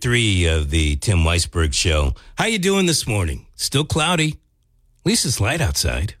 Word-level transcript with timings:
Three 0.00 0.46
of 0.46 0.70
the 0.70 0.96
Tim 0.96 1.18
Weisberg 1.18 1.72
Show. 1.72 2.14
How 2.36 2.46
you 2.46 2.58
doing 2.58 2.86
this 2.86 3.06
morning? 3.06 3.46
Still 3.54 3.84
cloudy. 3.84 4.30
At 4.30 5.06
least 5.06 5.24
it's 5.24 5.40
light 5.40 5.60
outside. 5.60 6.14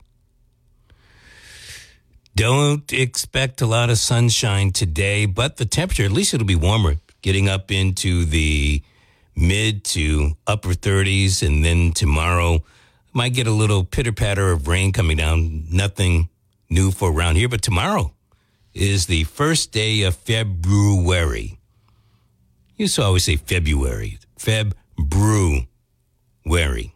Don't 2.34 2.92
expect 2.92 3.62
a 3.62 3.66
lot 3.66 3.88
of 3.88 3.98
sunshine 3.98 4.70
today, 4.70 5.26
but 5.26 5.56
the 5.56 5.64
temperature, 5.64 6.04
at 6.04 6.12
least 6.12 6.34
it'll 6.34 6.46
be 6.46 6.54
warmer, 6.54 6.96
getting 7.22 7.48
up 7.48 7.70
into 7.70 8.24
the 8.24 8.82
mid 9.34 9.84
to 9.84 10.32
upper 10.46 10.70
30s. 10.70 11.46
And 11.46 11.64
then 11.64 11.92
tomorrow 11.92 12.64
might 13.12 13.32
get 13.32 13.46
a 13.46 13.52
little 13.52 13.84
pitter 13.84 14.12
patter 14.12 14.52
of 14.52 14.68
rain 14.68 14.92
coming 14.92 15.16
down. 15.16 15.64
Nothing 15.70 16.28
new 16.68 16.90
for 16.90 17.10
around 17.10 17.36
here, 17.36 17.48
but 17.48 17.62
tomorrow 17.62 18.12
is 18.74 19.06
the 19.06 19.24
first 19.24 19.72
day 19.72 20.02
of 20.02 20.14
February 20.14 21.55
used 22.76 22.94
to 22.96 23.02
always 23.02 23.24
say 23.24 23.36
February, 23.36 24.18
Feb 24.38 24.72
brew 24.96 25.62
wary. 26.44 26.94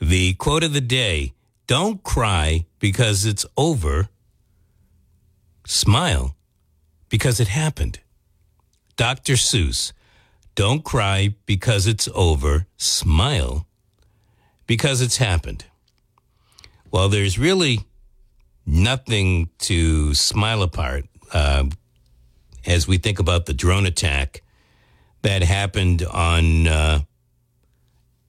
The 0.00 0.34
quote 0.34 0.64
of 0.64 0.72
the 0.72 0.80
day 0.80 1.32
don't 1.66 2.02
cry 2.02 2.66
because 2.78 3.24
it's 3.24 3.46
over, 3.56 4.08
smile 5.66 6.36
because 7.08 7.40
it 7.40 7.48
happened. 7.48 8.00
Dr. 8.96 9.34
Seuss, 9.34 9.92
don't 10.54 10.84
cry 10.84 11.34
because 11.46 11.86
it's 11.86 12.08
over, 12.14 12.66
smile 12.76 13.66
because 14.66 15.00
it's 15.00 15.16
happened. 15.16 15.64
Well, 16.90 17.08
there's 17.08 17.38
really 17.38 17.80
nothing 18.66 19.48
to 19.60 20.14
smile 20.14 20.62
apart. 20.62 21.06
Uh, 21.32 21.64
as 22.66 22.88
we 22.88 22.98
think 22.98 23.18
about 23.18 23.46
the 23.46 23.54
drone 23.54 23.86
attack 23.86 24.42
that 25.22 25.42
happened 25.42 26.02
on 26.04 26.66
uh, 26.66 27.00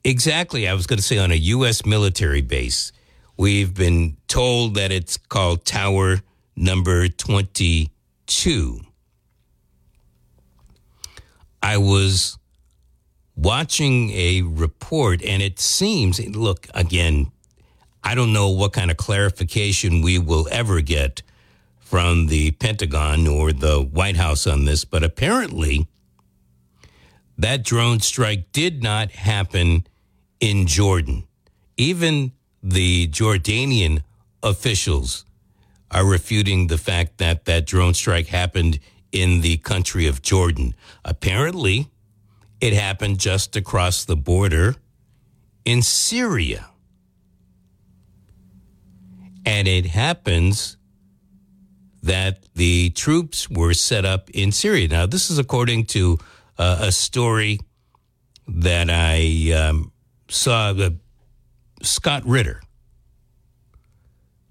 exactly, 0.04 0.68
I 0.68 0.74
was 0.74 0.88
going 0.88 0.98
to 0.98 1.04
say, 1.04 1.18
on 1.18 1.32
a 1.32 1.36
U.S. 1.36 1.86
military 1.86 2.42
base. 2.42 2.92
We've 3.38 3.74
been 3.74 4.16
told 4.28 4.76
that 4.76 4.92
it's 4.92 5.18
called 5.18 5.66
Tower 5.66 6.22
Number 6.56 7.10
22. 7.10 8.80
I 11.62 11.78
was 11.78 12.38
watching 13.36 14.12
a 14.12 14.42
report, 14.44 15.22
and 15.24 15.42
it 15.42 15.60
seems, 15.60 16.26
look, 16.34 16.68
again, 16.74 17.32
I 18.04 18.16
don't 18.16 18.32
know 18.32 18.50
what 18.50 18.72
kind 18.72 18.90
of 18.90 18.98
clarification 18.98 20.02
we 20.02 20.18
will 20.18 20.48
ever 20.52 20.80
get 20.80 21.24
from 21.86 22.26
the 22.28 22.50
Pentagon 22.52 23.28
or 23.28 23.54
the 23.54 23.80
White 23.80 24.18
House 24.18 24.48
on 24.48 24.66
this, 24.66 24.84
but 24.84 25.04
apparently 25.04 25.88
that 27.38 27.64
drone 27.64 28.00
strike 28.00 28.52
did 28.52 28.82
not 28.82 29.12
happen 29.12 29.86
in 30.40 30.66
Jordan. 30.66 31.28
Even 31.78 32.32
the 32.64 33.08
Jordanian 33.10 34.02
officials 34.42 35.26
are 35.92 36.04
refuting 36.04 36.68
the 36.68 36.80
fact 36.80 37.20
that 37.20 37.46
that 37.46 37.68
drone 37.68 37.94
strike 37.94 38.28
happened 38.28 38.80
in 39.12 39.42
the 39.42 39.58
country 39.58 40.08
of 40.08 40.24
Jordan. 40.24 40.74
Apparently, 41.06 41.88
it 42.60 42.74
happened 42.74 43.20
just 43.20 43.56
across 43.56 44.06
the 44.06 44.16
border 44.16 44.76
in 45.66 45.84
Syria. 45.84 46.70
And 49.46 49.68
it 49.68 49.86
happens 49.86 50.78
that 52.06 52.46
the 52.54 52.92
troops 52.92 53.50
were 53.50 53.74
set 53.74 54.06
up 54.06 54.30
in 54.30 54.52
Syria. 54.52 54.88
Now, 54.88 55.06
this 55.08 55.32
is 55.32 55.40
according 55.40 55.86
to 55.88 56.20
uh, 56.58 56.78
a 56.82 56.92
story 56.92 57.60
that 58.48 58.90
I 58.90 59.52
um, 59.52 59.92
saw. 60.30 60.70
Uh, 60.72 60.92
Scott 61.82 62.24
Ritter, 62.26 62.62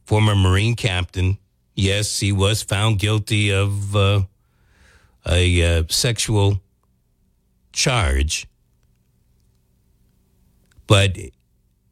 former 0.05 0.35
Marine 0.37 0.77
captain, 0.77 1.39
yes, 1.75 2.21
he 2.21 2.33
was 2.33 2.63
found 2.63 2.99
guilty 2.99 3.53
of 3.53 3.97
uh, 3.97 4.23
a 5.27 5.79
uh, 5.79 5.85
sexual 5.89 6.61
charge. 7.73 8.47
But 10.87 11.17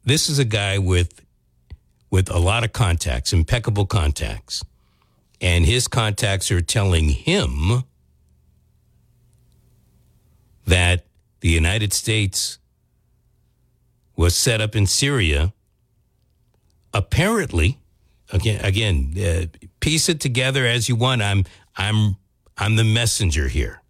this 0.03 0.29
is 0.29 0.39
a 0.39 0.45
guy 0.45 0.77
with 0.77 1.21
with 2.09 2.29
a 2.29 2.37
lot 2.37 2.63
of 2.63 2.73
contacts, 2.73 3.33
impeccable 3.33 3.87
contacts 3.87 4.63
and 5.43 5.65
his 5.65 5.89
contacts 5.89 6.49
are 6.51 6.61
telling 6.61 7.09
him 7.09 7.83
that 10.65 11.05
the 11.41 11.49
United 11.49 11.91
States 11.91 12.59
was 14.15 14.37
set 14.37 14.61
up 14.61 14.73
in 14.73 14.87
Syria. 14.87 15.53
Apparently, 16.93 17.77
again, 18.31 18.63
again, 18.63 19.13
uh, 19.19 19.67
piece 19.81 20.07
it 20.07 20.21
together 20.21 20.65
as 20.65 20.87
you 20.87 20.95
want. 20.95 21.21
I'm, 21.21 21.43
I'm, 21.75 22.15
I'm 22.57 22.77
the 22.77 22.85
messenger 22.85 23.49
here. 23.49 23.81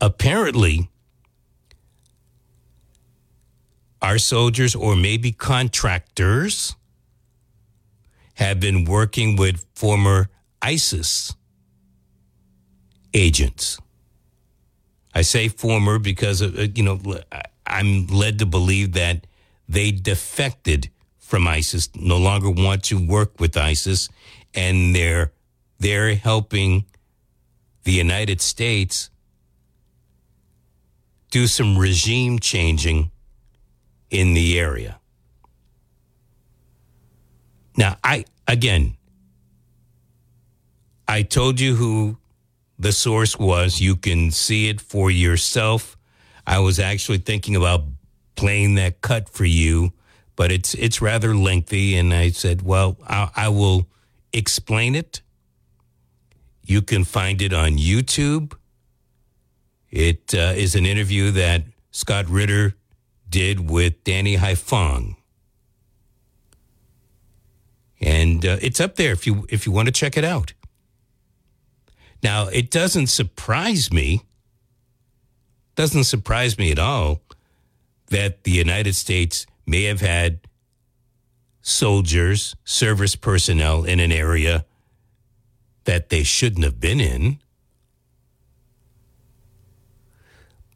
Apparently, 0.00 0.90
our 4.02 4.18
soldiers, 4.18 4.74
or 4.74 4.96
maybe 4.96 5.30
contractors, 5.30 6.74
have 8.38 8.60
been 8.60 8.84
working 8.84 9.34
with 9.34 9.66
former 9.74 10.28
ISIS 10.62 11.34
agents. 13.12 13.80
I 15.12 15.22
say 15.22 15.48
former 15.48 15.98
because, 15.98 16.40
uh, 16.40 16.68
you 16.72 16.84
know, 16.84 17.00
I'm 17.66 18.06
led 18.06 18.38
to 18.38 18.46
believe 18.46 18.92
that 18.92 19.26
they 19.68 19.90
defected 19.90 20.88
from 21.18 21.48
ISIS, 21.48 21.90
no 21.96 22.16
longer 22.16 22.48
want 22.48 22.84
to 22.84 23.04
work 23.04 23.40
with 23.40 23.56
ISIS, 23.56 24.08
and 24.54 24.94
they're 24.94 25.32
they're 25.80 26.14
helping 26.14 26.84
the 27.82 27.92
United 27.92 28.40
States 28.40 29.10
do 31.32 31.48
some 31.48 31.76
regime 31.76 32.38
changing 32.38 33.10
in 34.10 34.34
the 34.34 34.58
area. 34.60 34.97
Now, 37.78 37.96
I, 38.02 38.24
again, 38.48 38.96
I 41.06 41.22
told 41.22 41.60
you 41.60 41.76
who 41.76 42.18
the 42.76 42.90
source 42.90 43.38
was. 43.38 43.80
You 43.80 43.94
can 43.94 44.32
see 44.32 44.68
it 44.68 44.80
for 44.80 45.12
yourself. 45.12 45.96
I 46.44 46.58
was 46.58 46.80
actually 46.80 47.18
thinking 47.18 47.54
about 47.54 47.84
playing 48.34 48.74
that 48.74 49.00
cut 49.00 49.28
for 49.28 49.44
you, 49.44 49.92
but 50.34 50.50
it's 50.50 50.74
it's 50.74 51.00
rather 51.00 51.36
lengthy, 51.36 51.94
and 51.94 52.12
I 52.12 52.30
said, 52.30 52.62
well, 52.62 52.96
I, 53.06 53.30
I 53.36 53.48
will 53.48 53.86
explain 54.32 54.96
it. 54.96 55.22
You 56.64 56.82
can 56.82 57.04
find 57.04 57.40
it 57.40 57.52
on 57.52 57.78
YouTube. 57.78 58.54
It 59.88 60.34
uh, 60.34 60.52
is 60.56 60.74
an 60.74 60.84
interview 60.84 61.30
that 61.30 61.62
Scott 61.92 62.28
Ritter 62.28 62.74
did 63.28 63.70
with 63.70 64.02
Danny 64.02 64.36
Haiphong. 64.36 65.17
And 68.00 68.44
uh, 68.46 68.58
it's 68.62 68.80
up 68.80 68.96
there 68.96 69.12
if 69.12 69.26
you 69.26 69.46
if 69.48 69.66
you 69.66 69.72
want 69.72 69.86
to 69.86 69.92
check 69.92 70.16
it 70.16 70.24
out. 70.24 70.52
Now, 72.22 72.48
it 72.48 72.70
doesn't 72.70 73.08
surprise 73.08 73.92
me, 73.92 74.22
doesn't 75.76 76.04
surprise 76.04 76.58
me 76.58 76.72
at 76.72 76.78
all 76.78 77.20
that 78.06 78.44
the 78.44 78.50
United 78.50 78.94
States 78.94 79.46
may 79.66 79.84
have 79.84 80.00
had 80.00 80.40
soldiers, 81.62 82.56
service 82.64 83.14
personnel 83.14 83.84
in 83.84 84.00
an 84.00 84.10
area 84.10 84.64
that 85.84 86.08
they 86.08 86.22
shouldn't 86.22 86.64
have 86.64 86.80
been 86.80 87.00
in. 87.00 87.38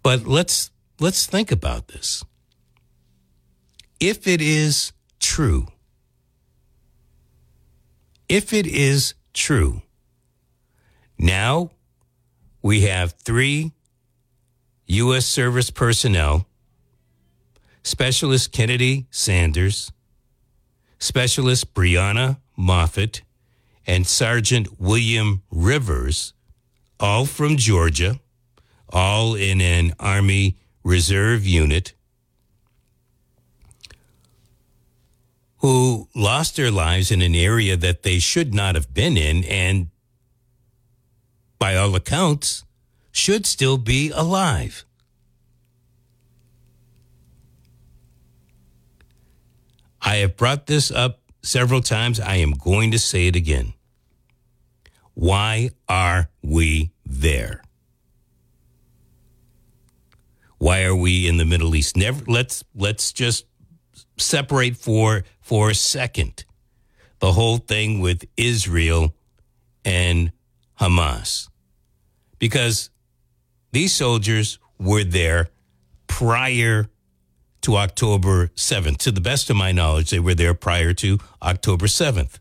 But 0.03 0.27
let's 0.27 0.71
let's 1.01 1.27
think 1.27 1.51
about 1.51 1.89
this. 1.89 2.25
If 4.01 4.27
it 4.27 4.41
is 4.41 4.93
true, 5.21 5.69
if 8.33 8.55
it 8.55 8.67
is 8.67 9.13
true 9.35 9.83
now 11.19 11.71
we 12.63 12.83
have 12.83 13.13
three 13.13 13.73
U.S. 14.87 15.27
service 15.27 15.71
personnel 15.71 16.47
Specialist 17.83 18.53
Kennedy 18.53 19.07
Sanders, 19.11 19.91
Specialist 20.99 21.75
Brianna 21.75 22.39
Moffett, 22.57 23.23
and 23.87 24.07
Sergeant 24.07 24.81
William 24.81 25.43
Rivers, 25.51 26.33
all 27.01 27.27
from 27.27 27.57
Georgia, 27.57 28.21
all 28.89 29.35
in 29.35 29.61
an 29.61 29.95
Army 29.99 30.57
Reserve 30.85 31.45
unit, 31.45 31.93
who 35.63 36.09
lost 36.15 36.57
their 36.57 36.73
lives 36.73 37.13
in 37.13 37.23
an 37.23 37.37
area 37.37 37.77
that 37.77 38.03
they 38.03 38.19
should 38.19 38.53
not 38.53 38.75
have 38.75 38.93
been 38.93 39.17
in 39.17 39.45
and 39.45 39.89
by 41.59 41.77
all 41.77 41.95
accounts, 41.95 42.65
should 43.13 43.47
still 43.47 43.79
be 43.79 44.11
alive. 44.11 44.85
I 50.01 50.17
have 50.17 50.37
brought 50.37 50.67
this 50.67 50.91
up 50.91 51.21
several 51.43 51.81
times. 51.81 52.19
I 52.19 52.35
am 52.37 52.55
going 52.55 52.91
to 52.91 52.99
say 52.99 53.29
it 53.29 53.37
again. 53.37 53.75
Why 55.15 55.71
are 55.89 56.29
we 56.43 56.91
there? 57.07 57.63
Why 60.59 60.83
are 60.83 60.97
we 60.97 61.29
in 61.29 61.37
the 61.37 61.45
Middle 61.45 61.77
East? 61.77 61.97
Never 61.97 62.25
let's 62.27 62.65
let's 62.75 63.13
just 63.13 63.47
separate 64.17 64.77
for 64.77 65.25
for 65.41 65.71
a 65.71 65.75
second 65.75 66.45
the 67.19 67.33
whole 67.33 67.59
thing 67.59 68.01
with 68.01 68.25
Israel 68.37 69.15
and 69.85 70.33
Hamas 70.81 71.49
because 72.39 72.91
these 73.71 73.95
soldiers 73.95 74.59
were 74.79 75.05
there 75.05 75.49
prior 76.09 76.89
to 77.63 77.77
October 77.77 78.49
7th. 78.49 78.99
To 78.99 79.13
the 79.13 79.21
best 79.21 79.49
of 79.49 79.57
my 79.57 79.73
knowledge, 79.73 80.11
they 80.11 80.19
were 80.19 80.35
there 80.35 80.53
prior 80.53 80.93
to 80.95 81.19
October 81.41 81.87
7th. 81.87 82.39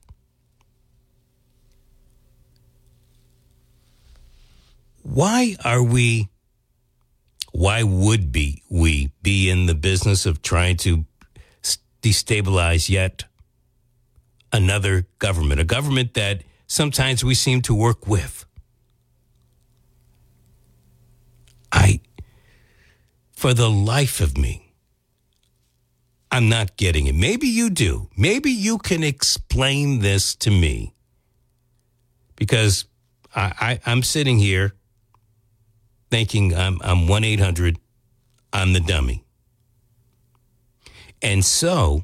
Why 5.03 5.55
are 5.63 5.83
we, 5.83 6.29
why 7.51 7.83
would 7.83 8.31
be 8.31 8.63
we 8.69 9.11
be 9.21 9.49
in 9.49 9.67
the 9.67 9.75
business 9.75 10.25
of 10.25 10.41
trying 10.41 10.77
to 10.77 11.05
destabilize 12.01 12.89
yet 12.89 13.25
another 14.51 15.07
government, 15.19 15.59
a 15.59 15.63
government 15.63 16.13
that 16.15 16.43
sometimes 16.67 17.23
we 17.23 17.33
seem 17.33 17.61
to 17.63 17.73
work 17.73 18.07
with? 18.07 18.45
I, 21.71 22.01
for 23.31 23.53
the 23.53 23.69
life 23.69 24.19
of 24.19 24.37
me, 24.37 24.71
I'm 26.31 26.47
not 26.47 26.77
getting 26.77 27.07
it. 27.07 27.15
Maybe 27.15 27.47
you 27.47 27.69
do. 27.69 28.09
Maybe 28.15 28.51
you 28.51 28.77
can 28.77 29.03
explain 29.03 29.99
this 29.99 30.33
to 30.35 30.49
me. 30.49 30.93
Because 32.37 32.85
I, 33.35 33.79
am 33.85 34.01
sitting 34.01 34.39
here 34.39 34.73
thinking 36.09 36.55
I'm, 36.55 36.79
I'm 36.83 37.07
1 37.07 37.23
800, 37.23 37.77
I'm 38.51 38.73
the 38.73 38.79
dummy. 38.79 39.23
And 41.21 41.45
so, 41.45 42.03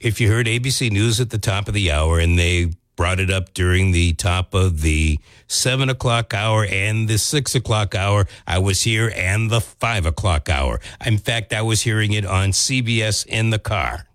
if 0.00 0.20
you 0.20 0.28
heard 0.28 0.46
ABC 0.46 0.90
News 0.90 1.20
at 1.20 1.30
the 1.30 1.38
top 1.38 1.68
of 1.68 1.74
the 1.74 1.90
hour 1.90 2.18
and 2.18 2.38
they 2.38 2.70
brought 2.98 3.20
it 3.20 3.30
up 3.30 3.54
during 3.54 3.92
the 3.92 4.12
top 4.14 4.54
of 4.54 4.80
the 4.82 5.20
seven 5.46 5.88
o'clock 5.88 6.34
hour 6.34 6.66
and 6.68 7.06
the 7.08 7.16
six 7.16 7.54
o'clock 7.54 7.94
hour. 7.94 8.26
I 8.44 8.58
was 8.58 8.82
here 8.82 9.12
and 9.14 9.48
the 9.48 9.60
five 9.60 10.04
o'clock 10.04 10.48
hour. 10.48 10.80
In 11.06 11.16
fact, 11.16 11.52
I 11.52 11.62
was 11.62 11.82
hearing 11.82 12.12
it 12.12 12.26
on 12.26 12.50
CBS 12.50 13.24
in 13.24 13.50
the 13.50 13.58
car 13.60 14.08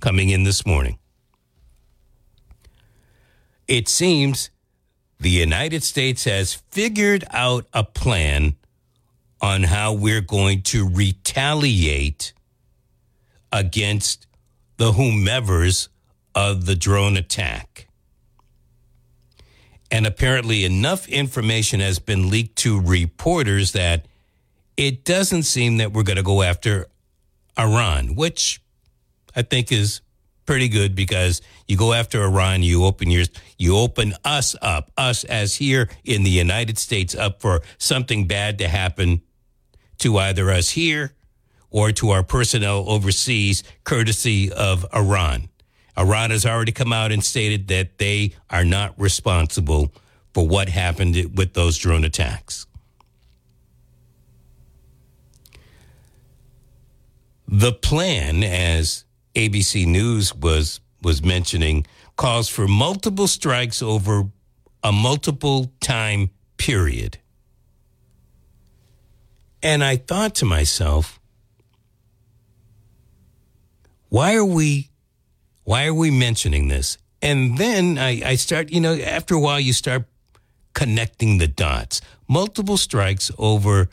coming 0.00 0.28
in 0.28 0.44
this 0.44 0.66
morning. 0.66 0.98
It 3.66 3.88
seems 3.88 4.50
the 5.18 5.30
United 5.30 5.82
States 5.82 6.24
has 6.24 6.52
figured 6.52 7.24
out 7.30 7.64
a 7.72 7.84
plan 7.84 8.56
on 9.44 9.62
how 9.62 9.92
we're 9.92 10.22
going 10.22 10.62
to 10.62 10.88
retaliate 10.88 12.32
against 13.52 14.26
the 14.78 14.92
whomevers 14.92 15.88
of 16.34 16.64
the 16.64 16.74
drone 16.74 17.18
attack. 17.18 17.86
And 19.90 20.06
apparently, 20.06 20.64
enough 20.64 21.06
information 21.08 21.80
has 21.80 21.98
been 21.98 22.30
leaked 22.30 22.56
to 22.60 22.80
reporters 22.80 23.72
that 23.72 24.06
it 24.78 25.04
doesn't 25.04 25.42
seem 25.42 25.76
that 25.76 25.92
we're 25.92 26.04
going 26.04 26.16
to 26.16 26.22
go 26.22 26.40
after 26.40 26.86
Iran, 27.58 28.14
which 28.14 28.62
I 29.36 29.42
think 29.42 29.70
is 29.70 30.00
pretty 30.46 30.70
good 30.70 30.94
because 30.94 31.42
you 31.68 31.76
go 31.76 31.92
after 31.92 32.24
Iran, 32.24 32.62
you 32.62 32.86
open 32.86 33.10
your, 33.10 33.26
you 33.58 33.76
open 33.76 34.14
us 34.24 34.56
up, 34.62 34.90
us 34.96 35.22
as 35.24 35.56
here 35.56 35.90
in 36.02 36.22
the 36.22 36.30
United 36.30 36.78
States 36.78 37.14
up 37.14 37.42
for 37.42 37.60
something 37.76 38.26
bad 38.26 38.56
to 38.60 38.68
happen 38.68 39.20
to 39.98 40.18
either 40.18 40.50
us 40.50 40.70
here 40.70 41.12
or 41.70 41.92
to 41.92 42.10
our 42.10 42.22
personnel 42.22 42.84
overseas, 42.88 43.64
courtesy 43.82 44.52
of 44.52 44.86
Iran. 44.94 45.48
Iran 45.98 46.30
has 46.30 46.44
already 46.46 46.72
come 46.72 46.92
out 46.92 47.12
and 47.12 47.24
stated 47.24 47.68
that 47.68 47.98
they 47.98 48.34
are 48.50 48.64
not 48.64 48.98
responsible 48.98 49.92
for 50.32 50.46
what 50.46 50.68
happened 50.68 51.36
with 51.36 51.54
those 51.54 51.78
drone 51.78 52.04
attacks. 52.04 52.66
The 57.46 57.72
plan, 57.72 58.42
as 58.42 59.04
ABC 59.34 59.86
News 59.86 60.34
was 60.34 60.80
was 61.02 61.22
mentioning, 61.22 61.86
calls 62.16 62.48
for 62.48 62.66
multiple 62.66 63.28
strikes 63.28 63.82
over 63.82 64.24
a 64.82 64.90
multiple 64.90 65.70
time 65.80 66.30
period. 66.56 67.18
And 69.64 69.82
I 69.82 69.96
thought 69.96 70.34
to 70.36 70.44
myself, 70.44 71.18
why 74.10 74.34
are 74.34 74.44
we 74.44 74.90
why 75.64 75.86
are 75.86 75.94
we 75.94 76.10
mentioning 76.10 76.68
this? 76.68 76.98
And 77.22 77.56
then 77.56 77.96
I, 77.96 78.20
I 78.22 78.34
start, 78.34 78.70
you 78.70 78.82
know, 78.82 78.94
after 78.94 79.34
a 79.34 79.40
while, 79.40 79.58
you 79.58 79.72
start 79.72 80.04
connecting 80.74 81.38
the 81.38 81.48
dots. 81.48 82.02
Multiple 82.28 82.76
strikes 82.76 83.30
over 83.38 83.88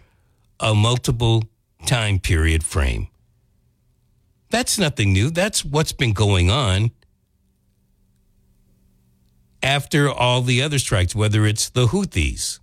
a 0.60 0.76
multiple 0.76 1.46
time 1.86 2.20
period 2.20 2.66
frame. 2.66 3.08
That's 4.50 4.78
nothing 4.78 5.14
new. 5.14 5.30
That's 5.30 5.64
what's 5.64 5.94
been 5.94 6.12
going 6.12 6.52
on 6.52 6.92
after 9.64 10.10
all 10.10 10.42
the 10.42 10.62
other 10.62 10.80
strikes, 10.80 11.16
whether 11.16 11.46
it's 11.46 11.70
the 11.70 11.88
Houthis 11.88 12.60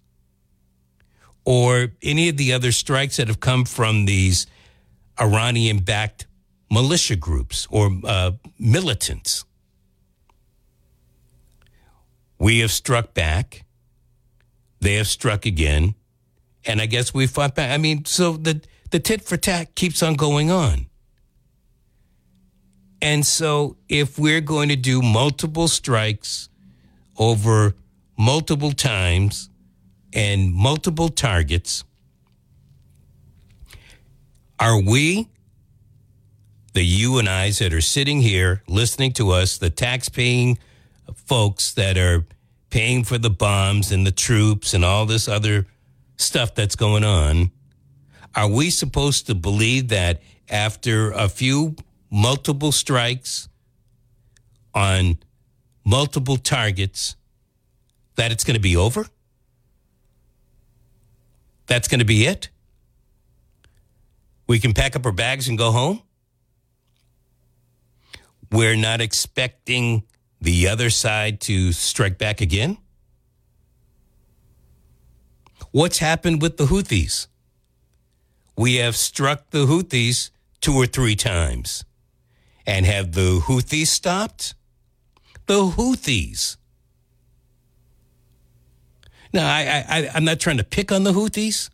or 1.44 1.88
any 2.02 2.28
of 2.28 2.36
the 2.36 2.52
other 2.52 2.72
strikes 2.72 3.16
that 3.16 3.28
have 3.28 3.40
come 3.40 3.64
from 3.64 4.04
these 4.04 4.46
Iranian 5.20 5.78
backed 5.78 6.26
militia 6.70 7.16
groups 7.16 7.66
or 7.70 7.90
uh, 8.04 8.32
militants. 8.58 9.44
We 12.38 12.60
have 12.60 12.70
struck 12.70 13.14
back. 13.14 13.64
They 14.80 14.94
have 14.94 15.08
struck 15.08 15.46
again. 15.46 15.94
And 16.64 16.80
I 16.80 16.86
guess 16.86 17.14
we 17.14 17.26
fought 17.26 17.54
back. 17.54 17.70
I 17.70 17.78
mean, 17.78 18.04
so 18.04 18.36
the, 18.36 18.60
the 18.90 19.00
tit 19.00 19.22
for 19.22 19.36
tat 19.36 19.74
keeps 19.74 20.02
on 20.02 20.14
going 20.14 20.50
on. 20.50 20.86
And 23.00 23.24
so 23.24 23.76
if 23.88 24.18
we're 24.18 24.40
going 24.40 24.68
to 24.68 24.76
do 24.76 25.00
multiple 25.00 25.68
strikes 25.68 26.48
over 27.16 27.74
multiple 28.16 28.72
times 28.72 29.47
and 30.18 30.52
multiple 30.52 31.08
targets, 31.08 31.84
are 34.58 34.82
we, 34.82 35.28
the 36.74 36.82
you 36.82 37.20
and 37.20 37.28
I's 37.28 37.60
that 37.60 37.72
are 37.72 37.80
sitting 37.80 38.20
here 38.20 38.64
listening 38.66 39.12
to 39.12 39.30
us, 39.30 39.58
the 39.58 39.70
tax 39.70 40.08
paying 40.08 40.58
folks 41.14 41.72
that 41.74 41.96
are 41.96 42.26
paying 42.68 43.04
for 43.04 43.16
the 43.16 43.30
bombs 43.30 43.92
and 43.92 44.04
the 44.04 44.10
troops 44.10 44.74
and 44.74 44.84
all 44.84 45.06
this 45.06 45.28
other 45.28 45.68
stuff 46.16 46.52
that's 46.52 46.74
going 46.74 47.04
on, 47.04 47.52
are 48.34 48.50
we 48.50 48.70
supposed 48.70 49.28
to 49.28 49.36
believe 49.36 49.86
that 49.86 50.20
after 50.48 51.12
a 51.12 51.28
few 51.28 51.76
multiple 52.10 52.72
strikes 52.72 53.48
on 54.74 55.16
multiple 55.84 56.38
targets 56.38 57.14
that 58.16 58.32
it's 58.32 58.42
going 58.42 58.56
to 58.56 58.60
be 58.60 58.76
over? 58.76 59.06
That's 61.68 61.86
going 61.86 62.00
to 62.00 62.04
be 62.04 62.26
it? 62.26 62.48
We 64.48 64.58
can 64.58 64.72
pack 64.72 64.96
up 64.96 65.06
our 65.06 65.12
bags 65.12 65.48
and 65.48 65.56
go 65.56 65.70
home? 65.70 66.02
We're 68.50 68.76
not 68.76 69.00
expecting 69.00 70.04
the 70.40 70.68
other 70.68 70.88
side 70.90 71.40
to 71.42 71.72
strike 71.72 72.18
back 72.18 72.40
again? 72.40 72.78
What's 75.70 75.98
happened 75.98 76.40
with 76.40 76.56
the 76.56 76.64
Houthis? 76.64 77.26
We 78.56 78.76
have 78.76 78.96
struck 78.96 79.50
the 79.50 79.66
Houthis 79.66 80.30
two 80.60 80.74
or 80.74 80.86
three 80.86 81.14
times. 81.14 81.84
And 82.66 82.86
have 82.86 83.12
the 83.12 83.40
Houthis 83.46 83.88
stopped? 83.88 84.54
The 85.46 85.60
Houthis. 85.70 86.56
Now, 89.38 89.46
I, 89.46 89.84
I, 89.88 90.10
I'm 90.14 90.24
not 90.24 90.40
trying 90.40 90.56
to 90.56 90.64
pick 90.64 90.90
on 90.90 91.04
the 91.04 91.12
Houthis, 91.12 91.70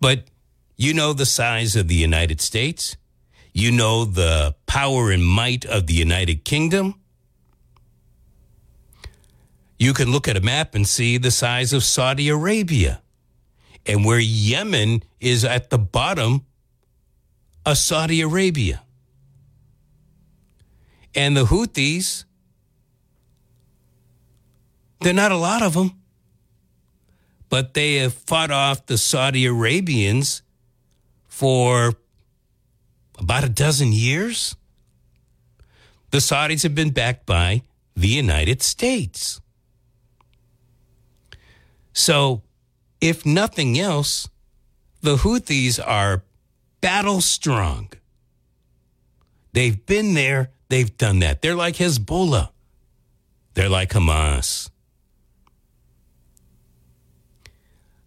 but 0.00 0.24
you 0.78 0.94
know 0.94 1.12
the 1.12 1.26
size 1.26 1.76
of 1.76 1.88
the 1.88 1.94
United 1.94 2.40
States. 2.40 2.96
You 3.52 3.70
know 3.70 4.06
the 4.06 4.54
power 4.64 5.10
and 5.10 5.22
might 5.22 5.66
of 5.66 5.86
the 5.86 5.92
United 5.92 6.42
Kingdom. 6.42 6.94
You 9.78 9.92
can 9.92 10.10
look 10.10 10.26
at 10.26 10.38
a 10.38 10.40
map 10.40 10.74
and 10.74 10.88
see 10.88 11.18
the 11.18 11.30
size 11.30 11.74
of 11.74 11.84
Saudi 11.84 12.30
Arabia 12.30 13.02
and 13.84 14.06
where 14.06 14.18
Yemen 14.18 15.02
is 15.20 15.44
at 15.44 15.68
the 15.68 15.76
bottom 15.78 16.46
of 17.66 17.76
Saudi 17.76 18.22
Arabia. 18.22 18.82
And 21.14 21.36
the 21.36 21.44
Houthis, 21.44 22.24
they're 25.04 25.12
not 25.12 25.32
a 25.32 25.36
lot 25.36 25.60
of 25.60 25.74
them, 25.74 25.92
but 27.50 27.74
they 27.74 27.96
have 27.96 28.14
fought 28.14 28.50
off 28.50 28.86
the 28.86 28.96
Saudi 28.96 29.44
Arabians 29.44 30.40
for 31.28 31.92
about 33.18 33.44
a 33.44 33.50
dozen 33.50 33.92
years. 33.92 34.56
The 36.10 36.18
Saudis 36.18 36.62
have 36.62 36.74
been 36.74 36.90
backed 36.90 37.26
by 37.26 37.62
the 37.94 38.08
United 38.08 38.62
States. 38.62 39.42
So, 41.92 42.40
if 42.98 43.26
nothing 43.26 43.78
else, 43.78 44.30
the 45.02 45.16
Houthis 45.16 45.78
are 45.86 46.24
battle 46.80 47.20
strong. 47.20 47.92
They've 49.52 49.84
been 49.84 50.14
there, 50.14 50.50
they've 50.70 50.96
done 50.96 51.18
that. 51.18 51.42
They're 51.42 51.54
like 51.54 51.76
Hezbollah, 51.76 52.48
they're 53.52 53.68
like 53.68 53.90
Hamas. 53.90 54.70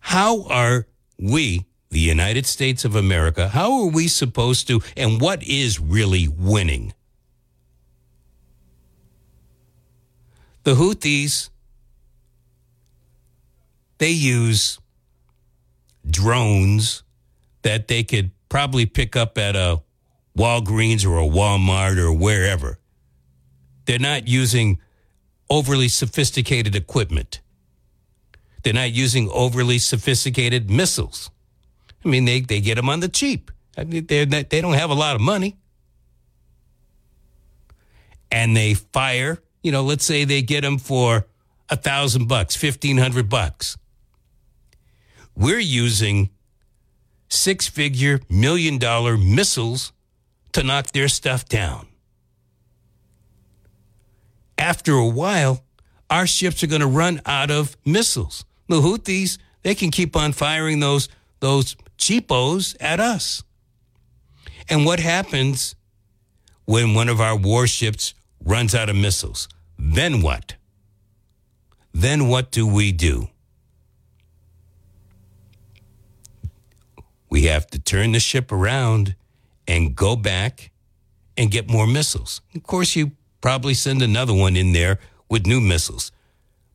How 0.07 0.43
are 0.43 0.87
we 1.19 1.65
the 1.89 1.99
United 1.99 2.45
States 2.45 2.85
of 2.85 2.95
America, 2.95 3.49
how 3.49 3.81
are 3.81 3.89
we 3.89 4.07
supposed 4.07 4.65
to, 4.69 4.79
and 4.95 5.19
what 5.19 5.43
is 5.43 5.81
really 5.81 6.29
winning? 6.29 6.93
The 10.63 10.75
Houthis, 10.75 11.49
they 13.97 14.11
use 14.11 14.79
drones 16.09 17.03
that 17.63 17.89
they 17.89 18.03
could 18.03 18.31
probably 18.47 18.85
pick 18.85 19.17
up 19.17 19.37
at 19.37 19.57
a 19.57 19.81
Walgreens 20.37 21.05
or 21.05 21.19
a 21.19 21.27
Walmart 21.27 21.97
or 21.97 22.13
wherever. 22.13 22.79
They're 23.83 23.99
not 23.99 24.25
using 24.25 24.79
overly 25.49 25.89
sophisticated 25.89 26.77
equipment. 26.77 27.41
They're 28.67 28.73
not 28.73 28.91
using 28.91 29.29
overly 29.29 29.79
sophisticated 29.79 30.69
missiles. 30.69 31.31
I 32.03 32.09
mean, 32.09 32.25
they, 32.25 32.41
they 32.41 32.59
get 32.59 32.75
them 32.75 32.89
on 32.89 32.99
the 32.99 33.07
cheap. 33.07 33.49
I 33.77 33.85
mean, 33.85 34.07
they 34.07 34.25
they 34.25 34.59
don't 34.59 34.73
have 34.73 34.89
a 34.89 34.93
lot 34.93 35.15
of 35.15 35.21
money. 35.21 35.55
And 38.29 38.57
they 38.57 38.73
fire, 38.73 39.41
you 39.63 39.71
know, 39.71 39.83
let's 39.83 40.03
say 40.03 40.25
they 40.25 40.41
get 40.41 40.63
them 40.63 40.79
for 40.79 41.27
a 41.69 41.77
thousand 41.77 42.27
bucks, 42.27 42.57
fifteen 42.57 42.97
hundred 42.97 43.29
bucks. 43.29 43.77
We're 45.33 45.59
using 45.59 46.29
six 47.29 47.69
figure 47.69 48.19
million 48.29 48.79
dollar 48.79 49.15
missiles 49.15 49.93
to 50.51 50.61
knock 50.61 50.87
their 50.87 51.07
stuff 51.07 51.45
down. 51.47 51.87
After 54.57 54.91
a 54.91 55.07
while, 55.07 55.63
our 56.09 56.27
ships 56.27 56.63
are 56.63 56.67
going 56.67 56.81
to 56.81 56.87
run 56.87 57.21
out 57.25 57.49
of 57.49 57.77
missiles. 57.85 58.43
The 58.67 58.81
Houthis, 58.81 59.37
they 59.63 59.75
can 59.75 59.91
keep 59.91 60.15
on 60.15 60.33
firing 60.33 60.79
those 60.79 61.09
those 61.39 61.75
cheapos 61.97 62.75
at 62.79 62.99
us. 62.99 63.43
And 64.69 64.85
what 64.85 64.99
happens 64.99 65.75
when 66.65 66.93
one 66.93 67.09
of 67.09 67.21
our 67.21 67.37
warships 67.37 68.13
runs 68.43 68.75
out 68.75 68.89
of 68.89 68.95
missiles? 68.95 69.47
Then 69.77 70.21
what? 70.21 70.55
Then 71.93 72.27
what 72.27 72.51
do 72.51 72.67
we 72.67 72.91
do? 72.91 73.29
We 77.29 77.43
have 77.43 77.67
to 77.67 77.79
turn 77.79 78.13
the 78.13 78.19
ship 78.19 78.51
around 78.51 79.15
and 79.67 79.95
go 79.95 80.15
back 80.15 80.71
and 81.37 81.51
get 81.51 81.69
more 81.69 81.85
missiles. 81.85 82.41
Of 82.55 82.63
course, 82.63 82.95
you 82.95 83.11
probably 83.41 83.73
send 83.73 84.01
another 84.01 84.33
one 84.33 84.55
in 84.55 84.73
there 84.73 84.99
with 85.29 85.45
new 85.45 85.59
missiles. 85.59 86.11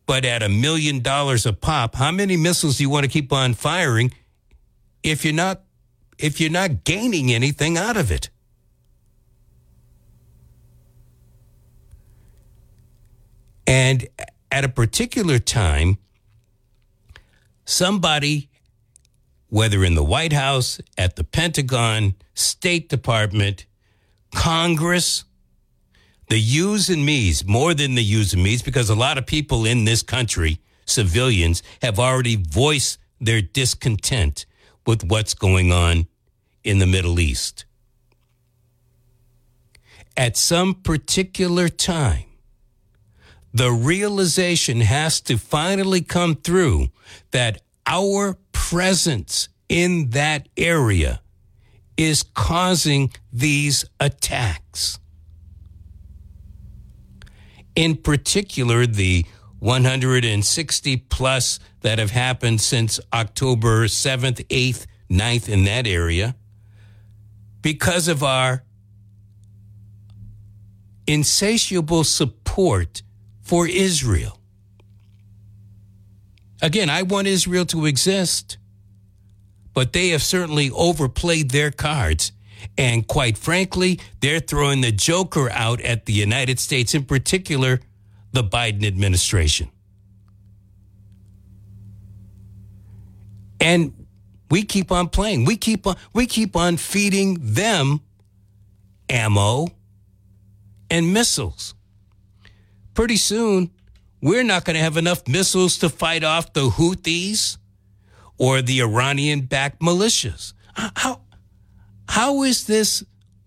But 0.07 0.25
at 0.25 0.43
a 0.43 0.49
million 0.49 1.01
dollars 1.01 1.47
a 1.47 1.53
pop, 1.53 1.95
how 1.95 2.11
many 2.11 2.37
missiles 2.37 2.79
do 2.79 2.85
you 2.85 2.91
want 2.91 3.05
to 3.05 3.11
keep 3.11 3.33
on 3.33 3.55
firing 3.55 4.13
if 5.03 5.25
you're 5.25 5.35
not 5.35 5.63
if 6.19 6.41
you're 6.41 6.51
not 6.51 6.85
gaining 6.85 7.33
anything 7.33 7.77
out 7.77 7.97
of 7.97 8.11
it. 8.11 8.31
And 13.67 14.07
at 14.51 14.65
a 14.65 14.69
particular 14.69 15.39
time, 15.39 15.99
somebody, 17.65 18.51
whether 19.49 19.85
in 19.85 19.95
the 19.95 20.05
White 20.05 20.33
House, 20.33 20.81
at 20.97 21.17
the 21.17 21.25
Pentagon, 21.25 22.15
State 22.35 22.89
Department, 22.89 23.67
Congress, 24.35 25.25
the 26.33 26.41
yous 26.41 26.89
and 26.89 27.05
me's, 27.05 27.45
more 27.45 27.75
than 27.75 27.95
the 27.95 28.03
yous 28.03 28.33
and 28.33 28.43
me's, 28.43 28.63
because 28.63 28.89
a 28.89 28.95
lot 28.95 29.19
of 29.19 29.27
people 29.27 29.67
in 29.67 29.85
this 29.85 30.03
country, 30.03 30.59
civilians, 30.87 31.63
have 31.83 31.99
already 31.99 32.37
voiced 32.37 32.99
their 33.21 33.43
discontent 33.43 34.47
with 34.87 35.05
what's 35.05 35.35
going 35.35 35.71
on 35.71 36.07
in 36.65 36.79
the 36.79 36.87
Middle 36.87 37.21
East. 37.21 37.67
At 40.17 40.39
some 40.39 40.73
particular 40.73 41.69
time, 41.69 42.25
the 43.53 43.71
realization 43.71 44.81
has 44.81 45.21
to 45.21 45.37
finally 45.37 46.01
come 46.01 46.37
through 46.37 46.89
that 47.33 47.61
our 47.87 48.39
presence 48.53 49.51
in 49.69 50.09
that 50.13 50.49
area 50.57 51.21
is 51.99 52.23
causing 52.23 53.13
these 53.31 53.85
attacks. 54.01 54.99
In 57.75 57.97
particular, 57.97 58.87
the 58.87 59.25
160 59.61 60.97
plus 60.97 61.59
that 61.83 61.99
have 61.99 62.11
happened 62.11 62.61
since 62.61 63.01
October 63.13 63.87
7th, 63.87 64.45
8th, 64.49 64.87
9th 65.11 65.49
in 65.49 65.65
that 65.65 65.87
area. 65.87 66.35
because 67.63 68.09
of 68.09 68.23
our 68.23 68.65
insatiable 71.07 72.05
support 72.05 73.03
for 73.41 73.67
Israel. 73.67 74.39
Again, 76.61 76.91
I 76.91 77.03
want 77.03 77.27
Israel 77.27 77.65
to 77.67 77.87
exist, 77.87 78.59
but 79.75 79.93
they 79.93 80.09
have 80.11 80.23
certainly 80.23 80.71
overplayed 80.71 81.51
their 81.51 81.71
cards. 81.71 82.33
And 82.79 83.07
quite 83.07 83.37
frankly, 83.37 84.01
they're 84.21 84.41
throwing 84.41 84.81
the 84.81 84.93
joker 84.93 85.51
out 85.51 85.81
at 85.81 86.07
the 86.07 86.13
United 86.13 86.59
States, 86.59 86.95
in 86.95 87.05
particular, 87.05 87.81
the 88.33 88.43
Biden 88.43 88.85
administration. 88.85 89.71
And 93.61 94.07
we 94.51 94.65
keep 94.65 94.91
on 94.91 95.09
playing. 95.09 95.45
We 95.45 95.57
keep 95.57 95.87
on 95.87 95.97
we 96.13 96.27
keep 96.27 96.57
on 96.57 96.77
feeding 96.77 97.39
them 97.41 98.01
ammo 99.09 99.69
and 100.91 101.15
missiles. 101.15 101.75
Pretty 102.95 103.17
soon, 103.17 103.71
we're 104.21 104.45
not 104.45 104.65
going 104.65 104.75
to 104.75 104.83
have 104.83 104.97
enough 104.97 105.27
missiles 105.27 105.79
to 105.79 105.89
fight 105.89 106.23
off 106.23 106.53
the 106.53 106.69
Houthis 106.69 107.57
or 108.37 108.61
the 108.61 108.81
Iranian 108.81 109.43
backed 109.43 109.81
militias. 109.81 110.53
How, 110.75 111.21
how 112.09 112.43
is 112.43 112.65
this 112.67 113.05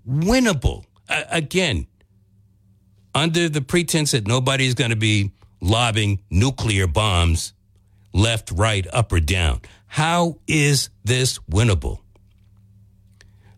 winnable? 0.08 0.86
Uh, 1.08 1.24
again, 1.30 1.88
under 3.14 3.48
the 3.50 3.62
pretense 3.62 4.12
that 4.12 4.28
nobody's 4.28 4.74
going 4.74 4.90
to 4.90 4.96
be 4.96 5.32
lobbing 5.62 6.22
nuclear 6.30 6.88
bombs 6.88 7.54
left, 8.14 8.52
right, 8.52 8.86
up, 8.94 9.12
or 9.12 9.20
down. 9.20 9.62
How 9.88 10.40
is 10.48 10.90
this 11.04 11.40
winnable? 11.50 12.00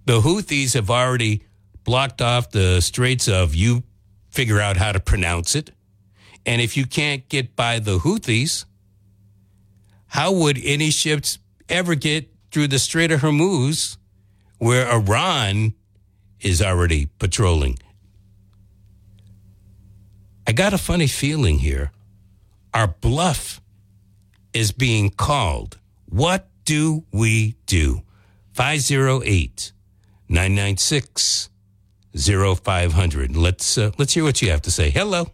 The 0.06 0.22
Houthis 0.22 0.74
have 0.74 0.90
already 0.90 1.44
blocked 1.84 2.22
off 2.22 2.52
the 2.52 2.82
straits 2.82 3.28
of 3.28 3.56
you 3.56 3.84
figure 4.30 4.60
out 4.60 4.78
how 4.78 4.92
to 4.92 5.00
pronounce 5.00 5.56
it. 5.56 5.72
And 6.46 6.62
if 6.62 6.78
you 6.78 6.86
can't 6.86 7.28
get 7.28 7.56
by 7.56 7.80
the 7.80 8.00
Houthis, 8.00 8.66
how 10.08 10.32
would 10.32 10.60
any 10.64 10.92
ships 10.92 11.40
ever 11.68 11.96
get 11.96 12.30
through 12.52 12.68
the 12.68 12.80
Strait 12.80 13.12
of 13.12 13.22
Hormuz 13.22 13.98
where 14.58 14.90
Iran 14.92 15.74
is 16.40 16.62
already 16.62 17.08
patrolling? 17.20 17.78
I 20.46 20.54
got 20.54 20.74
a 20.74 20.78
funny 20.78 21.08
feeling 21.08 21.60
here. 21.60 21.92
Our 22.74 22.88
bluff 22.88 23.62
is 24.54 24.72
being 24.72 25.10
called. 25.10 25.78
What 26.10 26.48
do 26.66 27.04
we 27.12 27.56
do? 27.66 28.04
508 28.54 29.72
996 30.30 31.50
0500. 32.16 33.36
Let's 33.36 33.78
uh, 33.78 33.92
let's 33.98 34.14
hear 34.14 34.24
what 34.24 34.42
you 34.42 34.50
have 34.52 34.62
to 34.64 34.72
say. 34.72 34.90
Hello. 34.90 35.28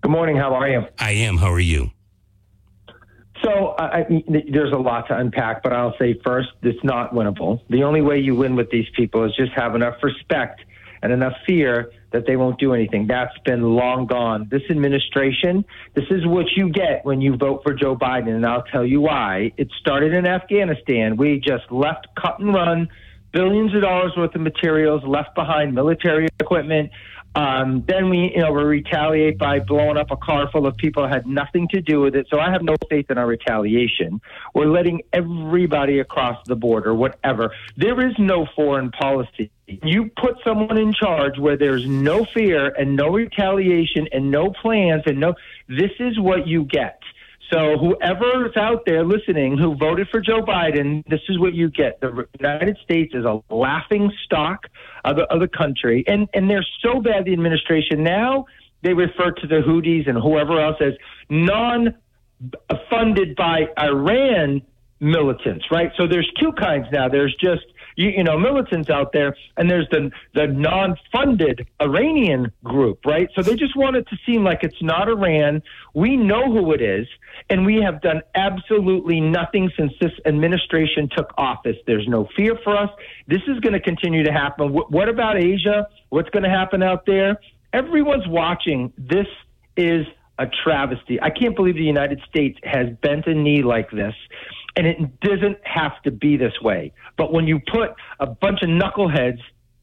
Good 0.00 0.10
morning. 0.10 0.36
How 0.36 0.54
are 0.54 0.68
you? 0.68 0.86
I 0.98 1.12
am. 1.12 1.36
How 1.36 1.52
are 1.52 1.60
you? 1.60 1.90
So 3.48 3.74
I, 3.78 4.04
there's 4.28 4.72
a 4.72 4.78
lot 4.78 5.08
to 5.08 5.16
unpack, 5.16 5.62
but 5.62 5.72
I'll 5.72 5.94
say 5.98 6.20
first, 6.22 6.48
it's 6.62 6.82
not 6.84 7.14
winnable. 7.14 7.60
The 7.70 7.82
only 7.82 8.02
way 8.02 8.18
you 8.18 8.34
win 8.34 8.56
with 8.56 8.70
these 8.70 8.84
people 8.94 9.24
is 9.24 9.34
just 9.36 9.52
have 9.52 9.74
enough 9.74 9.94
respect 10.02 10.60
and 11.00 11.12
enough 11.12 11.32
fear 11.46 11.90
that 12.12 12.26
they 12.26 12.36
won't 12.36 12.58
do 12.58 12.74
anything. 12.74 13.06
That's 13.06 13.36
been 13.46 13.62
long 13.62 14.06
gone. 14.06 14.48
This 14.50 14.62
administration, 14.68 15.64
this 15.94 16.04
is 16.10 16.26
what 16.26 16.46
you 16.56 16.70
get 16.70 17.04
when 17.04 17.22
you 17.22 17.36
vote 17.36 17.62
for 17.62 17.72
Joe 17.72 17.96
Biden, 17.96 18.34
and 18.34 18.44
I'll 18.44 18.64
tell 18.64 18.84
you 18.84 19.00
why. 19.00 19.52
It 19.56 19.68
started 19.80 20.12
in 20.12 20.26
Afghanistan. 20.26 21.16
We 21.16 21.38
just 21.38 21.70
left 21.70 22.06
cut 22.20 22.40
and 22.40 22.52
run, 22.52 22.88
billions 23.32 23.74
of 23.74 23.80
dollars 23.80 24.12
worth 24.16 24.34
of 24.34 24.42
materials 24.42 25.02
left 25.06 25.34
behind, 25.34 25.74
military 25.74 26.28
equipment. 26.38 26.90
Um, 27.38 27.84
then 27.86 28.10
we, 28.10 28.32
you 28.34 28.42
know, 28.42 28.50
we 28.50 28.64
retaliate 28.64 29.38
by 29.38 29.60
blowing 29.60 29.96
up 29.96 30.10
a 30.10 30.16
car 30.16 30.50
full 30.50 30.66
of 30.66 30.76
people 30.76 31.04
that 31.04 31.12
had 31.12 31.24
nothing 31.24 31.68
to 31.68 31.80
do 31.80 32.00
with 32.00 32.16
it. 32.16 32.26
So 32.30 32.40
I 32.40 32.50
have 32.50 32.62
no 32.62 32.74
faith 32.90 33.12
in 33.12 33.16
our 33.16 33.28
retaliation. 33.28 34.20
We're 34.56 34.66
letting 34.66 35.02
everybody 35.12 36.00
across 36.00 36.44
the 36.46 36.56
border, 36.56 36.92
whatever. 36.92 37.54
There 37.76 38.04
is 38.08 38.14
no 38.18 38.48
foreign 38.56 38.90
policy. 38.90 39.52
You 39.68 40.10
put 40.20 40.38
someone 40.42 40.78
in 40.78 40.92
charge 40.92 41.38
where 41.38 41.56
there's 41.56 41.86
no 41.86 42.24
fear 42.24 42.74
and 42.76 42.96
no 42.96 43.10
retaliation 43.10 44.08
and 44.10 44.32
no 44.32 44.50
plans 44.50 45.04
and 45.06 45.20
no, 45.20 45.34
this 45.68 45.92
is 46.00 46.18
what 46.18 46.48
you 46.48 46.64
get. 46.64 46.98
So 47.52 47.78
whoever's 47.78 48.56
out 48.56 48.84
there 48.84 49.04
listening 49.04 49.56
who 49.56 49.76
voted 49.76 50.08
for 50.10 50.20
Joe 50.20 50.42
Biden, 50.42 51.02
this 51.06 51.20
is 51.28 51.38
what 51.38 51.54
you 51.54 51.70
get. 51.70 52.00
The 52.00 52.26
United 52.38 52.78
States 52.82 53.14
is 53.14 53.24
a 53.24 53.40
laughing 53.48 54.12
stock 54.24 54.66
of 55.04 55.16
the, 55.16 55.24
of 55.24 55.40
the 55.40 55.48
country, 55.48 56.04
and 56.06 56.28
and 56.34 56.48
they're 56.50 56.66
so 56.82 57.00
bad. 57.00 57.24
The 57.24 57.32
administration 57.32 58.02
now 58.02 58.46
they 58.82 58.92
refer 58.94 59.30
to 59.32 59.46
the 59.46 59.62
Houthis 59.66 60.08
and 60.08 60.18
whoever 60.18 60.60
else 60.60 60.76
as 60.80 60.94
non-funded 61.28 61.94
by 63.36 63.66
Iran 63.78 64.62
militants, 65.00 65.64
right? 65.70 65.90
So 65.96 66.06
there's 66.06 66.30
two 66.40 66.52
kinds 66.52 66.86
now. 66.92 67.08
There's 67.08 67.34
just 67.40 67.64
you, 67.98 68.10
you 68.10 68.24
know 68.24 68.38
militants 68.38 68.88
out 68.88 69.12
there, 69.12 69.36
and 69.56 69.68
there's 69.68 69.88
the 69.90 70.10
the 70.34 70.46
non-funded 70.46 71.66
Iranian 71.82 72.52
group, 72.62 73.04
right? 73.04 73.28
So 73.34 73.42
they 73.42 73.56
just 73.56 73.76
want 73.76 73.96
it 73.96 74.06
to 74.08 74.16
seem 74.24 74.44
like 74.44 74.60
it's 74.62 74.80
not 74.80 75.08
Iran. 75.08 75.62
We 75.94 76.16
know 76.16 76.44
who 76.50 76.72
it 76.72 76.80
is, 76.80 77.06
and 77.50 77.66
we 77.66 77.82
have 77.82 78.00
done 78.00 78.22
absolutely 78.34 79.20
nothing 79.20 79.70
since 79.76 79.92
this 80.00 80.12
administration 80.24 81.08
took 81.14 81.32
office. 81.36 81.76
There's 81.86 82.06
no 82.08 82.28
fear 82.36 82.56
for 82.62 82.76
us. 82.76 82.90
This 83.26 83.42
is 83.48 83.58
going 83.60 83.74
to 83.74 83.80
continue 83.80 84.22
to 84.22 84.32
happen. 84.32 84.72
What 84.72 85.08
about 85.08 85.36
Asia? 85.36 85.88
What's 86.10 86.30
going 86.30 86.44
to 86.44 86.50
happen 86.50 86.82
out 86.82 87.04
there? 87.04 87.40
Everyone's 87.72 88.28
watching. 88.28 88.92
This 88.96 89.26
is 89.76 90.06
a 90.38 90.46
travesty. 90.62 91.20
I 91.20 91.30
can't 91.30 91.56
believe 91.56 91.74
the 91.74 91.82
United 91.82 92.22
States 92.28 92.58
has 92.62 92.86
bent 93.02 93.26
a 93.26 93.34
knee 93.34 93.62
like 93.62 93.90
this 93.90 94.14
and 94.78 94.86
it 94.86 95.20
doesn't 95.20 95.58
have 95.64 96.00
to 96.04 96.12
be 96.12 96.36
this 96.36 96.52
way. 96.62 96.92
But 97.16 97.32
when 97.32 97.48
you 97.48 97.60
put 97.70 97.90
a 98.20 98.26
bunch 98.26 98.62
of 98.62 98.68
knuckleheads 98.68 99.40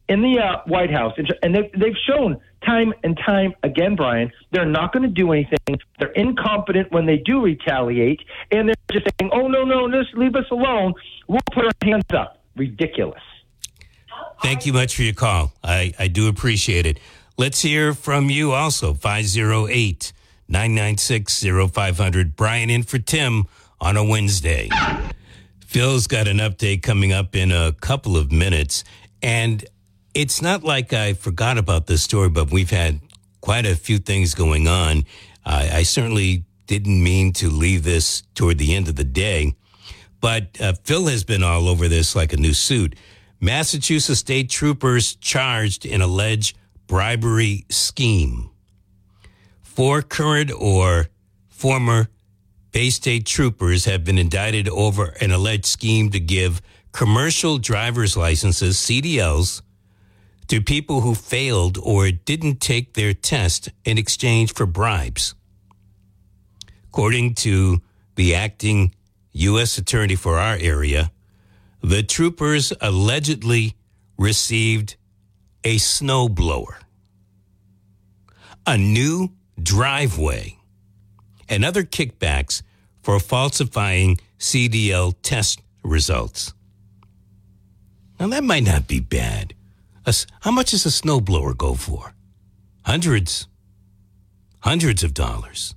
in 0.08 0.22
the 0.22 0.40
uh, 0.40 0.62
White 0.68 0.90
House, 0.90 1.14
and 1.44 1.54
they've, 1.54 1.70
they've 1.74 1.98
shown 2.08 2.40
time 2.66 2.94
and 3.04 3.20
time 3.26 3.54
again, 3.62 3.98
Brian, 3.98 4.32
they're 4.52 4.66
not 4.66 4.94
going 4.94 5.04
to 5.04 5.10
do 5.10 5.34
anything. 5.34 5.80
They're 6.00 6.14
incompetent 6.14 6.94
when 6.94 7.06
they 7.06 7.18
do 7.18 7.42
retaliate, 7.42 8.22
and 8.52 8.70
they're 8.70 8.76
just 8.94 9.08
saying, 9.20 9.32
"Oh 9.34 9.50
no, 9.50 9.66
no, 9.66 9.92
just 9.92 10.16
leave 10.16 10.36
us 10.36 10.46
alone. 10.50 10.94
We'll 11.28 11.42
put 11.54 11.66
our 11.66 11.72
hands 11.84 12.06
up." 12.14 12.40
Ridiculous. 12.56 13.22
Thank 14.42 14.66
you 14.66 14.72
much 14.72 14.96
for 14.96 15.02
your 15.02 15.14
call. 15.14 15.52
I, 15.62 15.94
I 16.00 16.08
do 16.08 16.30
appreciate 16.30 16.86
it. 16.86 17.00
Let's 17.38 17.62
hear 17.62 17.94
from 17.94 18.30
you 18.30 18.54
also. 18.54 18.94
508 18.94 20.14
996 20.48 21.46
0500. 21.74 22.36
Brian 22.38 22.70
in 22.70 22.84
for 22.84 22.98
Tim 22.98 23.46
on 23.80 23.98
a 23.98 24.04
Wednesday. 24.04 24.70
Phil's 25.66 26.08
got 26.08 26.28
an 26.28 26.38
update 26.38 26.84
coming 26.84 27.12
up 27.12 27.36
in 27.36 27.52
a 27.52 27.74
couple 27.74 28.18
of 28.18 28.32
minutes. 28.32 28.84
And 29.22 29.66
it's 30.14 30.42
not 30.42 30.64
like 30.64 30.94
I 30.94 31.14
forgot 31.14 31.58
about 31.58 31.88
this 31.88 32.04
story, 32.04 32.30
but 32.30 32.52
we've 32.52 32.70
had 32.70 33.02
quite 33.42 33.66
a 33.66 33.76
few 33.76 33.98
things 33.98 34.34
going 34.34 34.68
on. 34.68 35.04
I, 35.46 35.84
certainly 35.84 36.46
didn't 36.66 37.04
mean 37.04 37.34
to 37.34 37.50
leave 37.50 37.84
this 37.84 38.24
toward 38.34 38.58
the 38.58 38.74
end 38.74 38.88
of 38.88 38.96
the 38.96 39.04
day, 39.04 39.56
but 40.20 40.60
uh, 40.60 40.74
Phil 40.84 41.06
has 41.08 41.24
been 41.24 41.44
all 41.44 41.68
over 41.68 41.88
this 41.88 42.16
like 42.16 42.34
a 42.34 42.38
new 42.38 42.54
suit. 42.54 42.96
Massachusetts 43.40 44.20
state 44.20 44.50
troopers 44.50 45.16
charged 45.18 45.86
in 45.86 46.02
alleged 46.02 46.58
bribery 46.88 47.66
scheme. 47.70 48.50
Four 49.62 50.02
current 50.02 50.52
or 50.52 51.10
former 51.50 52.08
Bay 52.76 52.90
State 52.90 53.26
troopers 53.26 53.86
have 53.86 54.04
been 54.04 54.18
indicted 54.18 54.68
over 54.68 55.16
an 55.22 55.32
alleged 55.32 55.66
scheme 55.66 56.10
to 56.10 56.20
give 56.20 56.62
commercial 56.92 57.58
driver's 57.58 58.18
licenses, 58.18 58.76
CDLs, 58.76 59.62
to 60.50 60.60
people 60.60 61.00
who 61.00 61.16
failed 61.16 61.78
or 61.82 62.12
didn't 62.12 62.60
take 62.60 62.94
their 62.94 63.14
test 63.14 63.70
in 63.86 63.98
exchange 63.98 64.54
for 64.54 64.66
bribes. 64.66 65.36
According 66.90 67.36
to 67.36 67.82
the 68.16 68.36
acting 68.36 68.94
U.S. 69.32 69.78
attorney 69.78 70.16
for 70.16 70.38
our 70.38 70.58
area, 70.60 71.14
the 71.82 72.04
troopers 72.04 72.74
allegedly 72.82 73.78
received 74.18 74.98
a 75.64 75.78
snowblower, 75.78 76.76
a 78.68 78.78
new 78.78 79.30
driveway, 79.64 80.55
and 81.48 81.64
other 81.64 81.84
kickbacks 81.84 82.62
for 83.02 83.20
falsifying 83.20 84.18
CDL 84.40 85.14
test 85.22 85.62
results. 85.84 86.54
Now, 88.20 88.28
that 88.28 88.44
might 88.44 88.64
not 88.64 88.88
be 88.88 89.00
bad. 89.00 89.54
How 90.42 90.52
much 90.52 90.72
does 90.72 90.86
a 90.86 90.90
snowblower 90.90 91.58
go 91.58 91.74
for? 91.74 92.14
Hundreds. 92.84 93.48
Hundreds 94.60 95.04
of 95.04 95.14
dollars. 95.14 95.76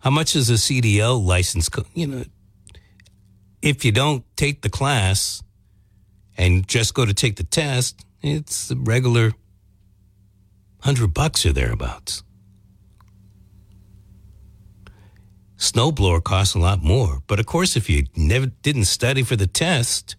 How 0.00 0.10
much 0.10 0.34
does 0.34 0.50
a 0.50 0.54
CDL 0.54 1.22
license? 1.24 1.68
You 1.94 2.06
know, 2.06 2.24
if 3.62 3.84
you 3.84 3.92
don't 3.92 4.24
take 4.36 4.62
the 4.62 4.70
class 4.70 5.42
and 6.36 6.66
just 6.68 6.94
go 6.94 7.04
to 7.04 7.12
take 7.12 7.36
the 7.36 7.44
test, 7.44 8.04
it's 8.22 8.70
a 8.70 8.76
regular 8.76 9.32
hundred 10.80 11.12
bucks 11.12 11.44
or 11.44 11.52
thereabouts. 11.52 12.22
Snowblower 15.58 16.22
costs 16.22 16.54
a 16.54 16.58
lot 16.58 16.82
more, 16.82 17.22
but 17.26 17.40
of 17.40 17.46
course, 17.46 17.76
if 17.76 17.88
you 17.88 18.04
never 18.14 18.46
didn't 18.46 18.84
study 18.84 19.22
for 19.22 19.36
the 19.36 19.46
test, 19.46 20.16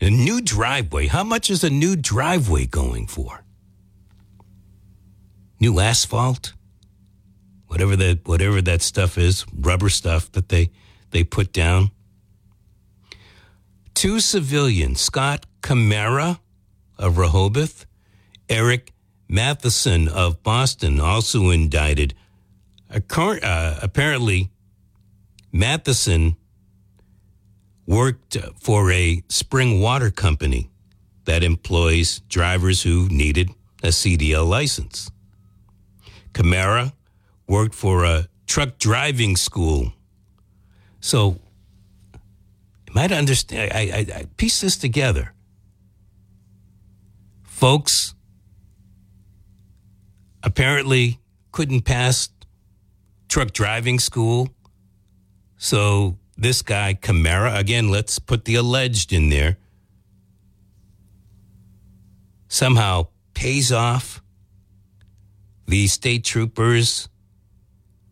a 0.00 0.10
new 0.10 0.40
driveway. 0.40 1.06
How 1.06 1.24
much 1.24 1.50
is 1.50 1.64
a 1.64 1.70
new 1.70 1.96
driveway 1.96 2.66
going 2.66 3.06
for? 3.06 3.44
New 5.60 5.80
asphalt, 5.80 6.52
whatever 7.66 7.96
that 7.96 8.26
whatever 8.26 8.60
that 8.62 8.82
stuff 8.82 9.16
is, 9.16 9.46
rubber 9.54 9.88
stuff 9.88 10.32
that 10.32 10.48
they 10.48 10.70
they 11.10 11.24
put 11.24 11.52
down. 11.52 11.90
Two 13.94 14.18
civilians, 14.18 15.00
Scott 15.00 15.46
Camara 15.62 16.40
of 16.98 17.16
Rehoboth, 17.16 17.86
Eric 18.48 18.92
Matheson 19.28 20.08
of 20.08 20.42
Boston, 20.42 21.00
also 21.00 21.50
indicted. 21.50 22.14
Uh, 22.90 23.78
apparently, 23.82 24.50
Matheson 25.54 26.36
worked 27.86 28.36
for 28.60 28.90
a 28.90 29.22
spring 29.28 29.80
water 29.80 30.10
company 30.10 30.68
that 31.26 31.44
employs 31.44 32.18
drivers 32.28 32.82
who 32.82 33.08
needed 33.08 33.50
a 33.80 33.88
CDL 33.88 34.48
license. 34.48 35.12
Camara 36.32 36.92
worked 37.46 37.76
for 37.76 38.04
a 38.04 38.26
truck 38.48 38.78
driving 38.78 39.36
school. 39.36 39.92
So, 41.00 41.38
you 42.88 42.92
might 42.92 43.12
understand, 43.12 43.72
I, 43.72 43.78
I, 43.78 44.18
I 44.18 44.26
piece 44.36 44.60
this 44.60 44.76
together. 44.76 45.34
Folks 47.44 48.16
apparently 50.42 51.20
couldn't 51.52 51.82
pass 51.82 52.28
truck 53.28 53.52
driving 53.52 54.00
school. 54.00 54.48
So 55.56 56.18
this 56.36 56.62
guy, 56.62 56.94
Camara, 56.94 57.56
again, 57.56 57.90
let's 57.90 58.18
put 58.18 58.44
the 58.44 58.56
alleged 58.56 59.12
in 59.12 59.28
there, 59.28 59.58
somehow 62.48 63.08
pays 63.34 63.72
off 63.72 64.22
these 65.66 65.92
state 65.92 66.24
troopers 66.24 67.08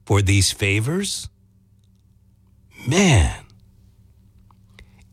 for 0.05 0.23
these 0.23 0.51
favors? 0.51 1.29
Man. 2.87 3.45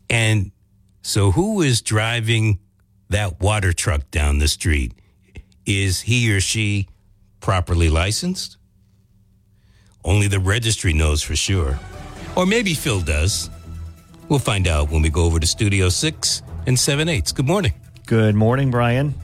And 0.08 0.50
so 1.02 1.30
who 1.30 1.62
is 1.62 1.80
driving 1.82 2.58
that 3.08 3.40
water 3.40 3.72
truck 3.72 4.10
down 4.10 4.38
the 4.38 4.48
street? 4.48 4.92
Is 5.66 6.02
he 6.02 6.32
or 6.34 6.40
she 6.40 6.88
properly 7.40 7.88
licensed? 7.88 8.56
Only 10.04 10.26
the 10.26 10.40
registry 10.40 10.92
knows 10.92 11.22
for 11.22 11.36
sure. 11.36 11.78
Or 12.36 12.46
maybe 12.46 12.74
Phil 12.74 13.00
does. 13.00 13.50
We'll 14.28 14.38
find 14.38 14.68
out 14.68 14.90
when 14.90 15.02
we 15.02 15.10
go 15.10 15.24
over 15.24 15.40
to 15.40 15.46
Studio 15.46 15.88
6 15.88 16.42
and 16.66 16.78
7 16.78 17.08
8. 17.08 17.32
Good 17.34 17.46
morning. 17.46 17.72
Good 18.06 18.34
morning, 18.34 18.70
Brian. 18.70 19.14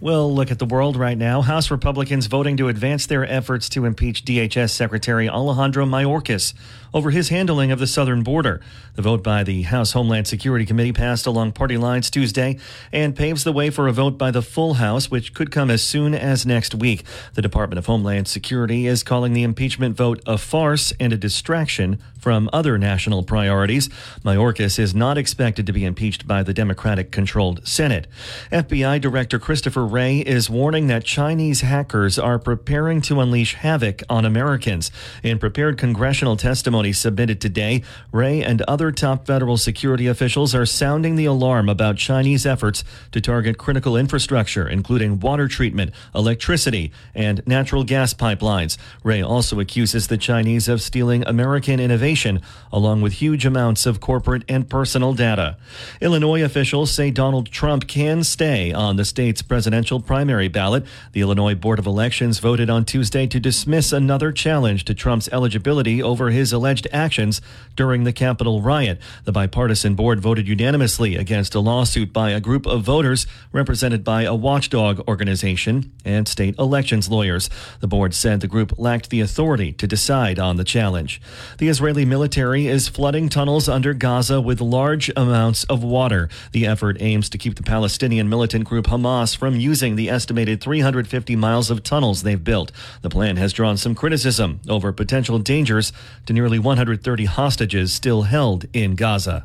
We'll 0.00 0.34
look 0.34 0.50
at 0.50 0.58
the 0.58 0.64
world 0.64 0.96
right 0.96 1.16
now. 1.16 1.42
House 1.42 1.70
Republicans 1.70 2.26
voting 2.26 2.56
to 2.56 2.68
advance 2.68 3.06
their 3.06 3.26
efforts 3.26 3.68
to 3.70 3.84
impeach 3.84 4.24
DHS 4.24 4.70
Secretary 4.70 5.28
Alejandro 5.28 5.84
Mayorkas 5.84 6.54
over 6.92 7.10
his 7.10 7.28
handling 7.28 7.70
of 7.70 7.78
the 7.78 7.86
southern 7.86 8.22
border. 8.22 8.60
The 8.94 9.02
vote 9.02 9.22
by 9.22 9.44
the 9.44 9.62
House 9.62 9.92
Homeland 9.92 10.26
Security 10.26 10.66
Committee 10.66 10.92
passed 10.92 11.26
along 11.26 11.52
party 11.52 11.76
lines 11.76 12.10
Tuesday 12.10 12.58
and 12.92 13.16
paves 13.16 13.44
the 13.44 13.52
way 13.52 13.70
for 13.70 13.88
a 13.88 13.92
vote 13.92 14.18
by 14.18 14.30
the 14.30 14.42
full 14.42 14.74
House, 14.74 15.10
which 15.10 15.32
could 15.34 15.50
come 15.50 15.70
as 15.70 15.82
soon 15.82 16.14
as 16.14 16.44
next 16.44 16.74
week. 16.74 17.04
The 17.34 17.42
Department 17.42 17.78
of 17.78 17.86
Homeland 17.86 18.28
Security 18.28 18.86
is 18.86 19.02
calling 19.02 19.32
the 19.32 19.42
impeachment 19.42 19.96
vote 19.96 20.20
a 20.26 20.36
farce 20.36 20.92
and 20.98 21.12
a 21.12 21.16
distraction 21.16 21.98
from 22.18 22.50
other 22.52 22.76
national 22.76 23.22
priorities. 23.22 23.88
Mayorkas 24.24 24.78
is 24.78 24.94
not 24.94 25.16
expected 25.16 25.66
to 25.66 25.72
be 25.72 25.84
impeached 25.84 26.26
by 26.26 26.42
the 26.42 26.52
Democratic 26.52 27.10
controlled 27.10 27.66
Senate. 27.66 28.06
FBI 28.52 29.00
Director 29.00 29.38
Christopher 29.38 29.86
Wray 29.86 30.18
is 30.18 30.50
warning 30.50 30.86
that 30.88 31.04
Chinese 31.04 31.62
hackers 31.62 32.18
are 32.18 32.38
preparing 32.38 33.00
to 33.02 33.20
unleash 33.20 33.54
havoc 33.54 34.02
on 34.10 34.24
Americans. 34.24 34.90
In 35.22 35.38
prepared 35.38 35.78
congressional 35.78 36.36
testimony 36.36 36.79
submitted 36.92 37.40
today, 37.40 37.82
Wray 38.12 38.42
and 38.42 38.62
other 38.62 38.90
top 38.90 39.26
federal 39.26 39.56
security 39.56 40.06
officials 40.06 40.54
are 40.54 40.64
sounding 40.64 41.16
the 41.16 41.26
alarm 41.26 41.68
about 41.68 41.96
Chinese 41.96 42.46
efforts 42.46 42.82
to 43.12 43.20
target 43.20 43.58
critical 43.58 43.96
infrastructure, 43.96 44.66
including 44.66 45.20
water 45.20 45.46
treatment, 45.46 45.92
electricity, 46.14 46.90
and 47.14 47.46
natural 47.46 47.84
gas 47.84 48.14
pipelines. 48.14 48.78
Wray 49.04 49.22
also 49.22 49.60
accuses 49.60 50.06
the 50.06 50.16
Chinese 50.16 50.66
of 50.66 50.80
stealing 50.80 51.22
American 51.26 51.78
innovation 51.78 52.40
along 52.72 53.02
with 53.02 53.12
huge 53.14 53.44
amounts 53.44 53.84
of 53.84 54.00
corporate 54.00 54.44
and 54.48 54.68
personal 54.68 55.12
data. 55.12 55.58
Illinois 56.00 56.42
officials 56.42 56.90
say 56.90 57.10
Donald 57.10 57.50
Trump 57.50 57.86
can 57.86 58.24
stay 58.24 58.72
on 58.72 58.96
the 58.96 59.04
state's 59.04 59.42
presidential 59.42 60.00
primary 60.00 60.48
ballot. 60.48 60.84
The 61.12 61.20
Illinois 61.20 61.54
Board 61.54 61.78
of 61.78 61.86
Elections 61.86 62.38
voted 62.38 62.70
on 62.70 62.84
Tuesday 62.84 63.26
to 63.26 63.38
dismiss 63.38 63.92
another 63.92 64.32
challenge 64.32 64.84
to 64.86 64.94
Trump's 64.94 65.28
eligibility 65.28 66.02
over 66.02 66.30
his 66.30 66.52
alleged 66.70 66.86
actions 66.92 67.40
during 67.74 68.04
the 68.04 68.12
Capitol 68.12 68.62
riot. 68.62 69.00
The 69.24 69.32
bipartisan 69.32 69.96
board 69.96 70.20
voted 70.20 70.46
unanimously 70.46 71.16
against 71.16 71.56
a 71.56 71.58
lawsuit 71.58 72.12
by 72.12 72.30
a 72.30 72.38
group 72.38 72.64
of 72.64 72.82
voters 72.82 73.26
represented 73.50 74.04
by 74.04 74.22
a 74.22 74.36
watchdog 74.36 75.00
organization 75.08 75.90
and 76.04 76.28
state 76.28 76.56
elections 76.60 77.08
lawyers. 77.08 77.50
The 77.80 77.88
board 77.88 78.14
said 78.14 78.40
the 78.40 78.46
group 78.46 78.78
lacked 78.78 79.10
the 79.10 79.20
authority 79.20 79.72
to 79.72 79.88
decide 79.88 80.38
on 80.38 80.58
the 80.58 80.64
challenge. 80.64 81.20
The 81.58 81.66
Israeli 81.66 82.04
military 82.04 82.68
is 82.68 82.86
flooding 82.86 83.28
tunnels 83.28 83.68
under 83.68 83.92
Gaza 83.92 84.40
with 84.40 84.60
large 84.60 85.10
amounts 85.16 85.64
of 85.64 85.82
water. 85.82 86.28
The 86.52 86.68
effort 86.68 86.98
aims 87.00 87.28
to 87.30 87.38
keep 87.38 87.56
the 87.56 87.64
Palestinian 87.64 88.28
militant 88.28 88.64
group 88.64 88.86
Hamas 88.86 89.36
from 89.36 89.56
using 89.56 89.96
the 89.96 90.08
estimated 90.08 90.60
350 90.60 91.34
miles 91.34 91.68
of 91.68 91.82
tunnels 91.82 92.22
they've 92.22 92.44
built. 92.44 92.70
The 93.02 93.10
plan 93.10 93.38
has 93.38 93.52
drawn 93.52 93.76
some 93.76 93.96
criticism 93.96 94.60
over 94.68 94.92
potential 94.92 95.40
dangers 95.40 95.92
to 96.26 96.32
nearly 96.32 96.59
130 96.62 97.24
hostages 97.24 97.92
still 97.92 98.22
held 98.22 98.66
in 98.72 98.94
Gaza. 98.96 99.44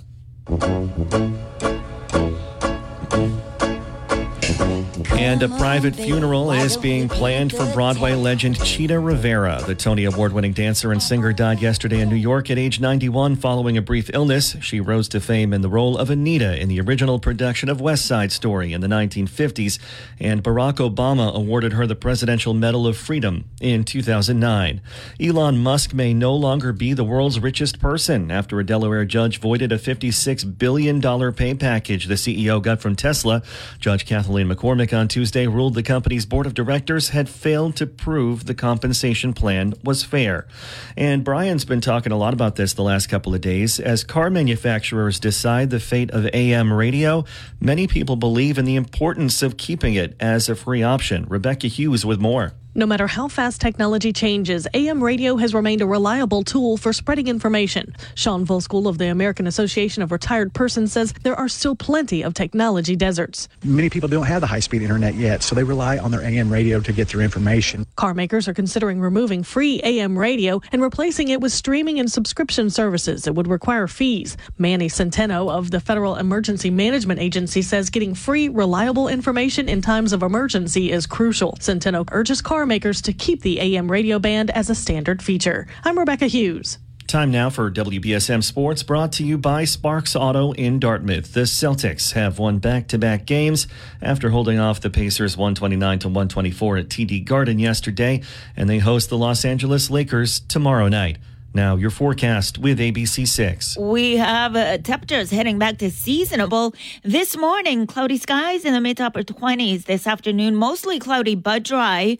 And 4.57 5.43
a 5.43 5.49
private 5.49 5.95
funeral 5.95 6.51
is 6.51 6.77
being 6.77 7.09
planned 7.09 7.51
for 7.51 7.65
Broadway 7.73 8.13
legend 8.13 8.63
Chita 8.63 8.97
Rivera. 8.97 9.61
The 9.65 9.75
Tony 9.75 10.05
Award 10.05 10.31
winning 10.31 10.53
dancer 10.53 10.91
and 10.91 11.03
singer 11.03 11.33
died 11.33 11.59
yesterday 11.61 11.99
in 11.99 12.09
New 12.09 12.15
York 12.15 12.49
at 12.49 12.57
age 12.57 12.79
91 12.79 13.35
following 13.35 13.77
a 13.77 13.81
brief 13.81 14.09
illness. 14.13 14.55
She 14.61 14.79
rose 14.79 15.09
to 15.09 15.19
fame 15.19 15.51
in 15.51 15.61
the 15.61 15.69
role 15.69 15.97
of 15.97 16.09
Anita 16.09 16.57
in 16.59 16.69
the 16.69 16.79
original 16.79 17.19
production 17.19 17.67
of 17.67 17.81
West 17.81 18.05
Side 18.05 18.31
Story 18.31 18.71
in 18.71 18.79
the 18.79 18.87
1950s, 18.87 19.77
and 20.19 20.43
Barack 20.43 20.75
Obama 20.75 21.33
awarded 21.33 21.73
her 21.73 21.85
the 21.85 21.95
Presidential 21.95 22.53
Medal 22.53 22.87
of 22.87 22.95
Freedom 22.95 23.45
in 23.59 23.83
2009. 23.83 24.81
Elon 25.19 25.57
Musk 25.57 25.93
may 25.93 26.13
no 26.13 26.33
longer 26.33 26.71
be 26.71 26.93
the 26.93 27.03
world's 27.03 27.39
richest 27.39 27.79
person 27.79 28.31
after 28.31 28.59
a 28.59 28.65
Delaware 28.65 29.05
judge 29.05 29.39
voided 29.39 29.71
a 29.73 29.77
$56 29.77 30.57
billion 30.57 31.01
pay 31.33 31.53
package 31.53 32.05
the 32.05 32.15
CEO 32.15 32.61
got 32.61 32.79
from 32.79 32.95
Tesla. 32.95 33.43
Judge 33.79 34.05
Kathaleen 34.05 34.44
McCormick 34.49 34.97
on 34.97 35.07
Tuesday 35.07 35.47
ruled 35.47 35.73
the 35.73 35.83
company's 35.83 36.25
board 36.25 36.45
of 36.45 36.53
directors 36.53 37.09
had 37.09 37.29
failed 37.29 37.75
to 37.77 37.85
prove 37.85 38.45
the 38.45 38.53
compensation 38.53 39.33
plan 39.33 39.73
was 39.83 40.03
fair. 40.03 40.47
And 40.95 41.23
Brian's 41.23 41.65
been 41.65 41.81
talking 41.81 42.11
a 42.11 42.17
lot 42.17 42.33
about 42.33 42.55
this 42.55 42.73
the 42.73 42.83
last 42.83 43.07
couple 43.07 43.33
of 43.33 43.41
days. 43.41 43.79
As 43.79 44.03
car 44.03 44.29
manufacturers 44.29 45.19
decide 45.19 45.69
the 45.69 45.79
fate 45.79 46.11
of 46.11 46.27
AM 46.33 46.71
radio, 46.73 47.25
many 47.59 47.87
people 47.87 48.15
believe 48.15 48.57
in 48.57 48.65
the 48.65 48.75
importance 48.75 49.41
of 49.41 49.57
keeping 49.57 49.93
it 49.93 50.15
as 50.19 50.49
a 50.49 50.55
free 50.55 50.83
option. 50.83 51.25
Rebecca 51.27 51.67
Hughes 51.67 52.05
with 52.05 52.19
more. 52.19 52.53
No 52.77 52.85
matter 52.85 53.07
how 53.07 53.29
fast 53.29 53.61
technology 53.61 54.11
changes, 54.11 54.67
AM 54.73 55.01
radio 55.01 55.37
has 55.37 55.53
remained 55.53 55.81
a 55.81 55.85
reliable 55.85 56.43
tool 56.43 56.75
for 56.75 56.91
spreading 56.91 57.29
information. 57.29 57.95
Sean 58.15 58.45
Volskuhl 58.45 58.85
of 58.89 58.97
the 58.97 59.07
American 59.07 59.47
Association 59.47 60.03
of 60.03 60.11
Retired 60.11 60.53
Persons 60.53 60.91
says 60.91 61.13
there 61.23 61.37
are 61.37 61.47
still 61.47 61.77
plenty 61.77 62.21
of 62.21 62.33
technology 62.33 62.97
deserts. 62.97 63.47
Many 63.63 63.89
people 63.89 64.09
don't 64.09 64.25
have 64.25 64.41
the 64.41 64.47
high 64.47 64.59
speed 64.59 64.81
internet 64.81 65.15
yet, 65.15 65.41
so 65.41 65.55
they 65.55 65.63
rely 65.63 65.97
on 65.97 66.11
their 66.11 66.21
AM 66.21 66.51
radio 66.51 66.81
to 66.81 66.91
get 66.91 67.07
their 67.07 67.21
information. 67.21 67.85
Car 67.95 68.13
makers 68.13 68.45
are 68.49 68.53
considering 68.53 68.99
removing 68.99 69.41
free 69.41 69.79
AM 69.81 70.19
radio 70.19 70.59
and 70.73 70.81
replacing 70.81 71.29
it 71.29 71.39
with 71.39 71.53
streaming 71.53 71.97
and 72.01 72.11
subscription 72.11 72.69
services 72.69 73.23
that 73.23 73.31
would 73.31 73.47
require 73.47 73.87
fees. 73.87 74.35
Manny 74.57 74.89
Centeno 74.89 75.49
of 75.49 75.71
the 75.71 75.79
Federal 75.79 76.17
Emergency 76.17 76.71
Management 76.71 77.21
Agency 77.21 77.61
says 77.61 77.89
getting 77.89 78.13
free, 78.13 78.49
reliable 78.49 79.07
information 79.07 79.69
in 79.69 79.81
times 79.81 80.11
of 80.11 80.23
emergency 80.23 80.91
is 80.91 81.07
crucial. 81.07 81.53
Centeno 81.61 82.05
urges 82.11 82.41
car 82.41 82.64
makers 82.65 83.01
to 83.03 83.13
keep 83.13 83.41
the 83.41 83.59
AM 83.59 83.91
radio 83.91 84.19
band 84.19 84.51
as 84.51 84.69
a 84.69 84.75
standard 84.75 85.21
feature. 85.21 85.67
I'm 85.83 85.97
Rebecca 85.97 86.27
Hughes. 86.27 86.77
Time 87.07 87.29
now 87.29 87.51
for 87.51 87.69
WBSM 87.69 88.43
Sports, 88.43 88.81
brought 88.81 89.11
to 89.13 89.23
you 89.23 89.37
by 89.37 89.63
Sparks 89.63 90.15
Auto 90.15 90.53
in 90.53 90.79
Dartmouth. 90.79 91.33
The 91.33 91.41
Celtics 91.41 92.13
have 92.13 92.39
won 92.39 92.57
back-to-back 92.57 93.25
games 93.27 93.67
after 94.01 94.31
holding 94.31 94.57
off 94.57 94.81
the 94.81 94.89
Pacers 94.89 95.37
129 95.37 95.99
to 95.99 96.07
124 96.07 96.77
at 96.77 96.89
TD 96.89 97.23
Garden 97.23 97.59
yesterday, 97.59 98.23
and 98.57 98.67
they 98.67 98.79
host 98.79 99.09
the 99.09 99.19
Los 99.19 99.45
Angeles 99.45 99.91
Lakers 99.91 100.39
tomorrow 100.39 100.87
night. 100.87 101.19
Now, 101.53 101.75
your 101.75 101.91
forecast 101.91 102.57
with 102.57 102.79
ABC6. 102.79 103.77
We 103.77 104.17
have 104.17 104.55
uh, 104.55 104.79
temperatures 104.79 105.29
heading 105.29 105.59
back 105.59 105.77
to 105.77 105.91
seasonable. 105.91 106.73
This 107.03 107.37
morning, 107.37 107.85
cloudy 107.87 108.17
skies 108.17 108.65
in 108.65 108.73
the 108.73 108.81
mid 108.81 108.97
to 108.97 109.05
upper 109.05 109.21
20s. 109.21 109.85
This 109.85 110.07
afternoon, 110.07 110.55
mostly 110.55 110.99
cloudy 110.99 111.35
but 111.35 111.63
dry 111.63 112.17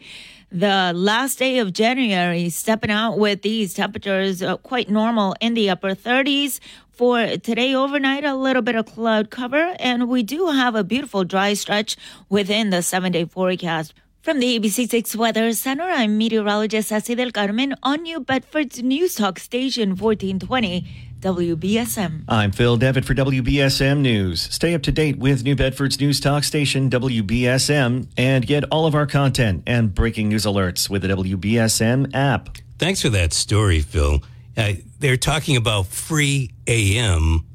the 0.50 0.92
last 0.94 1.38
day 1.38 1.58
of 1.58 1.72
January, 1.72 2.48
stepping 2.50 2.90
out 2.90 3.18
with 3.18 3.42
these 3.42 3.74
temperatures 3.74 4.42
uh, 4.42 4.56
quite 4.58 4.88
normal 4.88 5.34
in 5.40 5.54
the 5.54 5.70
upper 5.70 5.94
30s. 5.94 6.60
For 6.90 7.36
today 7.36 7.74
overnight, 7.74 8.24
a 8.24 8.34
little 8.34 8.62
bit 8.62 8.74
of 8.74 8.86
cloud 8.86 9.30
cover, 9.30 9.76
and 9.78 10.08
we 10.08 10.22
do 10.22 10.46
have 10.46 10.74
a 10.74 10.82
beautiful 10.82 11.24
dry 11.24 11.52
stretch 11.52 11.96
within 12.30 12.70
the 12.70 12.82
seven 12.82 13.12
day 13.12 13.24
forecast. 13.26 13.92
From 14.22 14.40
the 14.40 14.58
ABC6 14.58 15.14
Weather 15.14 15.52
Center, 15.52 15.84
I'm 15.84 16.18
meteorologist 16.18 16.88
Ceci 16.88 17.14
del 17.14 17.30
Carmen 17.30 17.74
on 17.82 18.02
New 18.02 18.18
Bedford's 18.18 18.82
News 18.82 19.14
Talk 19.14 19.38
Station 19.38 19.90
1420. 19.90 21.05
WBSM. 21.20 22.24
I'm 22.28 22.52
Phil 22.52 22.76
Devitt 22.76 23.04
for 23.06 23.14
WBSM 23.14 24.00
News. 24.00 24.42
Stay 24.42 24.74
up 24.74 24.82
to 24.82 24.92
date 24.92 25.18
with 25.18 25.44
New 25.44 25.56
Bedford's 25.56 25.98
news 25.98 26.20
talk 26.20 26.44
station, 26.44 26.90
WBSM, 26.90 28.06
and 28.18 28.46
get 28.46 28.64
all 28.64 28.84
of 28.86 28.94
our 28.94 29.06
content 29.06 29.62
and 29.66 29.94
breaking 29.94 30.28
news 30.28 30.44
alerts 30.44 30.90
with 30.90 31.02
the 31.02 31.08
WBSM 31.08 32.14
app. 32.14 32.58
Thanks 32.78 33.00
for 33.00 33.08
that 33.08 33.32
story, 33.32 33.80
Phil. 33.80 34.22
Uh, 34.56 34.74
they're 34.98 35.16
talking 35.16 35.56
about 35.56 35.86
free 35.86 36.50
AM. 36.66 37.46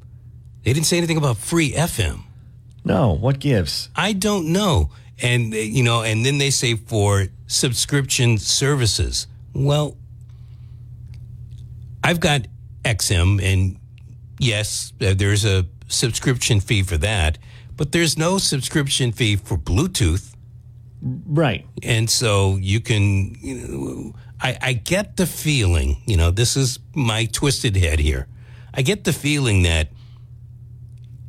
They 0.64 0.74
didn't 0.74 0.88
say 0.88 0.98
anything 0.98 1.18
about 1.18 1.38
free 1.38 1.72
FM. 1.72 2.22
No, 2.84 3.16
what 3.16 3.40
gives? 3.40 3.90
I 3.96 4.14
don't 4.14 4.52
know. 4.52 4.90
And, 5.22 5.54
you 5.54 5.84
know, 5.84 6.02
and 6.02 6.26
then 6.26 6.40
they 6.40 6.50
say 6.50 6.76
for 6.76 7.28
subscription 7.46 8.40
services. 8.40 9.28
Well, 9.54 9.98
I've 12.04 12.20
got 12.20 12.48
XM, 12.84 13.42
and 13.42 13.78
yes, 14.40 14.94
uh, 15.02 15.14
there's 15.16 15.46
a 15.46 15.66
subscription 15.88 16.60
fee 16.60 16.84
for 16.84 16.98
that, 16.98 17.38
but 17.76 17.92
there's 17.92 18.18
no 18.18 18.38
subscription 18.38 19.12
fee 19.12 19.36
for 19.36 19.58
Bluetooth. 19.58 20.36
Right. 21.02 21.66
And 21.84 22.10
so 22.10 22.58
you 22.58 22.80
can, 22.80 23.36
you 23.40 23.56
know, 23.56 24.16
I, 24.40 24.58
I 24.62 24.74
get 24.74 25.18
the 25.18 25.26
feeling, 25.26 26.02
you 26.06 26.18
know, 26.18 26.32
this 26.32 26.56
is 26.56 26.80
my 26.96 27.26
twisted 27.26 27.76
head 27.76 28.00
here. 28.00 28.28
I 28.74 28.82
get 28.82 29.04
the 29.04 29.14
feeling 29.14 29.64
that 29.64 29.90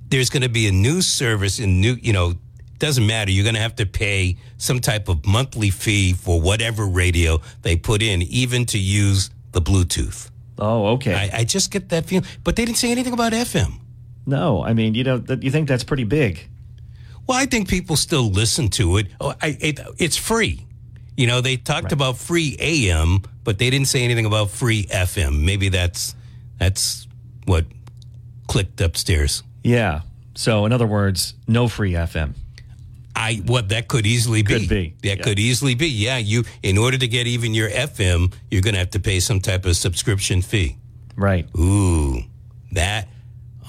there's 0.08 0.30
going 0.30 0.42
to 0.42 0.48
be 0.48 0.68
a 0.68 0.72
new 0.72 1.00
service 1.00 1.58
in 1.58 1.80
new, 1.80 1.94
you 1.94 2.12
know, 2.12 2.34
doesn't 2.78 3.06
matter. 3.06 3.30
You're 3.30 3.44
going 3.44 3.54
to 3.54 3.60
have 3.60 3.76
to 3.76 3.86
pay 3.86 4.36
some 4.58 4.80
type 4.80 5.08
of 5.08 5.24
monthly 5.24 5.70
fee 5.70 6.14
for 6.14 6.40
whatever 6.40 6.84
radio 6.86 7.40
they 7.62 7.76
put 7.76 8.02
in, 8.02 8.22
even 8.22 8.66
to 8.66 8.78
use 8.78 9.30
the 9.52 9.62
Bluetooth. 9.62 10.31
Oh, 10.62 10.86
okay. 10.94 11.14
I, 11.14 11.40
I 11.40 11.44
just 11.44 11.72
get 11.72 11.88
that 11.88 12.06
feeling. 12.06 12.24
But 12.44 12.54
they 12.54 12.64
didn't 12.64 12.78
say 12.78 12.92
anything 12.92 13.12
about 13.12 13.32
FM. 13.32 13.80
No, 14.26 14.62
I 14.62 14.74
mean, 14.74 14.94
you 14.94 15.02
know, 15.02 15.20
you 15.40 15.50
think 15.50 15.66
that's 15.66 15.82
pretty 15.82 16.04
big. 16.04 16.48
Well, 17.26 17.36
I 17.36 17.46
think 17.46 17.68
people 17.68 17.96
still 17.96 18.30
listen 18.30 18.68
to 18.70 18.98
it. 18.98 19.08
Oh, 19.20 19.34
I, 19.42 19.56
it 19.60 19.80
it's 19.98 20.16
free. 20.16 20.64
You 21.16 21.26
know, 21.26 21.40
they 21.40 21.56
talked 21.56 21.84
right. 21.84 21.92
about 21.92 22.16
free 22.16 22.56
AM, 22.60 23.22
but 23.42 23.58
they 23.58 23.70
didn't 23.70 23.88
say 23.88 24.04
anything 24.04 24.24
about 24.24 24.50
free 24.50 24.84
FM. 24.84 25.42
Maybe 25.44 25.68
that's 25.68 26.14
that's 26.58 27.08
what 27.44 27.66
clicked 28.46 28.80
upstairs. 28.80 29.42
Yeah. 29.64 30.02
So, 30.36 30.64
in 30.64 30.72
other 30.72 30.86
words, 30.86 31.34
no 31.48 31.66
free 31.66 31.92
FM. 31.92 32.34
I 33.14 33.42
what 33.46 33.68
that 33.70 33.88
could 33.88 34.06
easily 34.06 34.42
be. 34.42 34.60
Could 34.60 34.68
be. 34.68 34.94
That 35.02 35.18
yeah. 35.18 35.22
could 35.22 35.38
easily 35.38 35.74
be. 35.74 35.88
Yeah, 35.88 36.18
you 36.18 36.44
in 36.62 36.78
order 36.78 36.98
to 36.98 37.08
get 37.08 37.26
even 37.26 37.54
your 37.54 37.70
FM, 37.70 38.32
you're 38.50 38.62
going 38.62 38.74
to 38.74 38.80
have 38.80 38.90
to 38.90 39.00
pay 39.00 39.20
some 39.20 39.40
type 39.40 39.64
of 39.66 39.76
subscription 39.76 40.42
fee. 40.42 40.76
Right. 41.16 41.46
Ooh, 41.58 42.22
that. 42.72 43.08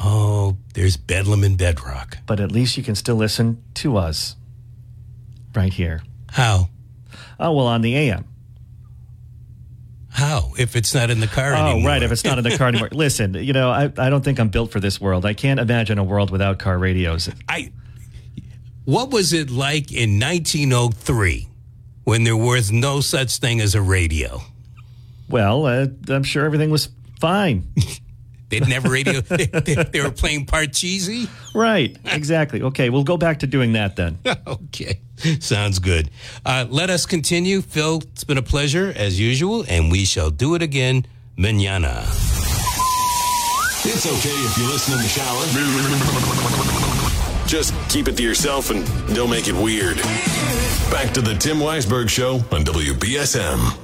Oh, 0.01 0.57
there's 0.73 0.97
Bedlam 0.97 1.43
and 1.43 1.57
Bedrock. 1.57 2.17
But 2.25 2.39
at 2.39 2.51
least 2.51 2.77
you 2.77 2.83
can 2.83 2.95
still 2.95 3.15
listen 3.15 3.61
to 3.75 3.97
us 3.97 4.35
right 5.53 5.71
here. 5.71 6.01
How? 6.31 6.69
Oh, 7.39 7.51
well, 7.53 7.67
on 7.67 7.81
the 7.81 7.95
AM. 7.95 8.25
How? 10.09 10.51
If 10.57 10.75
it's 10.75 10.93
not 10.93 11.09
in 11.09 11.19
the 11.19 11.27
car 11.27 11.53
oh, 11.53 11.57
anymore. 11.57 11.89
right. 11.89 12.03
If 12.03 12.11
it's 12.11 12.23
not 12.23 12.37
in 12.37 12.43
the 12.43 12.57
car 12.57 12.67
anymore. 12.67 12.89
Listen, 12.91 13.33
you 13.33 13.53
know, 13.53 13.69
I, 13.71 13.91
I 13.97 14.09
don't 14.09 14.23
think 14.23 14.39
I'm 14.39 14.49
built 14.49 14.71
for 14.71 14.79
this 14.79 15.01
world. 15.01 15.25
I 15.25 15.33
can't 15.33 15.59
imagine 15.59 15.97
a 15.97 16.03
world 16.03 16.29
without 16.29 16.59
car 16.59 16.77
radios. 16.77 17.29
I 17.47 17.71
what 18.85 19.11
was 19.11 19.33
it 19.33 19.49
like 19.49 19.91
in 19.91 20.19
1903 20.19 21.47
when 22.03 22.23
there 22.23 22.37
was 22.37 22.71
no 22.71 23.01
such 23.01 23.37
thing 23.37 23.59
as 23.61 23.73
a 23.75 23.81
radio? 23.81 24.41
Well, 25.29 25.65
uh, 25.65 25.87
I'm 26.09 26.23
sure 26.23 26.45
everything 26.45 26.69
was 26.69 26.89
fine. 27.19 27.67
they 28.49 28.59
didn't 28.59 28.73
have 28.73 28.85
a 28.85 28.89
radio. 28.89 29.21
they, 29.21 29.45
they, 29.45 29.75
they, 29.75 30.01
were 30.01 30.11
playing 30.11 30.45
Parcheesi? 30.45 31.29
Right, 31.55 31.97
exactly. 32.05 32.61
Okay, 32.61 32.89
we'll 32.89 33.05
go 33.05 33.15
back 33.17 33.39
to 33.39 33.47
doing 33.47 33.71
that 33.73 33.95
then. 33.95 34.19
okay, 34.47 34.99
sounds 35.39 35.79
good. 35.79 36.09
Uh, 36.45 36.65
let 36.69 36.89
us 36.89 37.05
continue. 37.05 37.61
Phil, 37.61 38.01
it's 38.11 38.25
been 38.25 38.37
a 38.37 38.43
pleasure 38.43 38.93
as 38.95 39.19
usual, 39.19 39.65
and 39.69 39.91
we 39.91 40.05
shall 40.05 40.29
do 40.29 40.55
it 40.55 40.61
again 40.61 41.05
manana. 41.37 42.03
It's 43.85 44.05
okay 44.05 44.29
if 44.29 44.57
you 44.57 44.65
listen 44.67 44.93
in 44.93 44.99
the 44.99 45.09
shower. 45.09 47.12
Just 47.53 47.75
keep 47.87 48.07
it 48.07 48.17
to 48.17 48.23
yourself 48.23 48.71
and 48.71 48.83
don't 49.13 49.29
make 49.29 49.47
it 49.47 49.53
weird. 49.53 49.97
Back 50.89 51.13
to 51.13 51.21
the 51.21 51.35
Tim 51.39 51.57
Weisberg 51.57 52.09
Show 52.09 52.37
on 52.51 52.63
WBSM. 52.63 53.77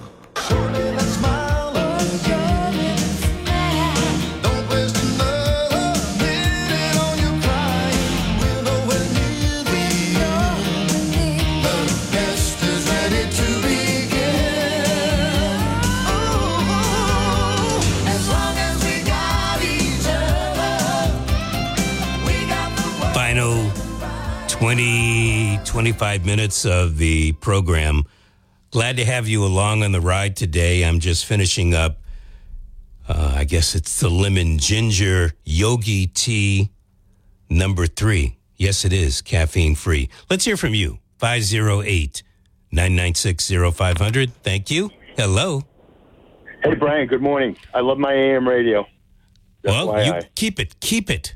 20, 24.49 25.59
25 25.63 26.25
minutes 26.25 26.65
of 26.65 26.97
the 26.97 27.31
program. 27.33 28.03
Glad 28.71 28.97
to 28.97 29.05
have 29.05 29.27
you 29.27 29.45
along 29.45 29.83
on 29.83 29.91
the 29.91 30.01
ride 30.01 30.35
today. 30.35 30.83
I'm 30.83 30.99
just 30.99 31.25
finishing 31.25 31.75
up, 31.75 32.01
uh, 33.07 33.35
I 33.37 33.43
guess 33.43 33.75
it's 33.75 33.99
the 33.99 34.09
lemon 34.09 34.57
ginger 34.57 35.33
yogi 35.45 36.07
tea 36.07 36.71
number 37.49 37.85
three. 37.85 38.37
Yes, 38.57 38.85
it 38.85 38.91
is 38.91 39.21
caffeine 39.21 39.75
free. 39.75 40.09
Let's 40.29 40.45
hear 40.45 40.57
from 40.57 40.73
you. 40.73 40.97
508 41.19 42.23
996 42.71 43.51
0500. 43.75 44.33
Thank 44.43 44.71
you. 44.71 44.89
Hello. 45.15 45.61
Hey, 46.63 46.73
Brian. 46.73 47.07
Good 47.07 47.21
morning. 47.21 47.55
I 47.73 47.81
love 47.81 47.99
my 47.99 48.13
AM 48.13 48.47
radio. 48.47 48.85
well, 49.63 50.03
you 50.03 50.21
keep 50.35 50.59
it. 50.59 50.79
Keep 50.79 51.11
it. 51.11 51.35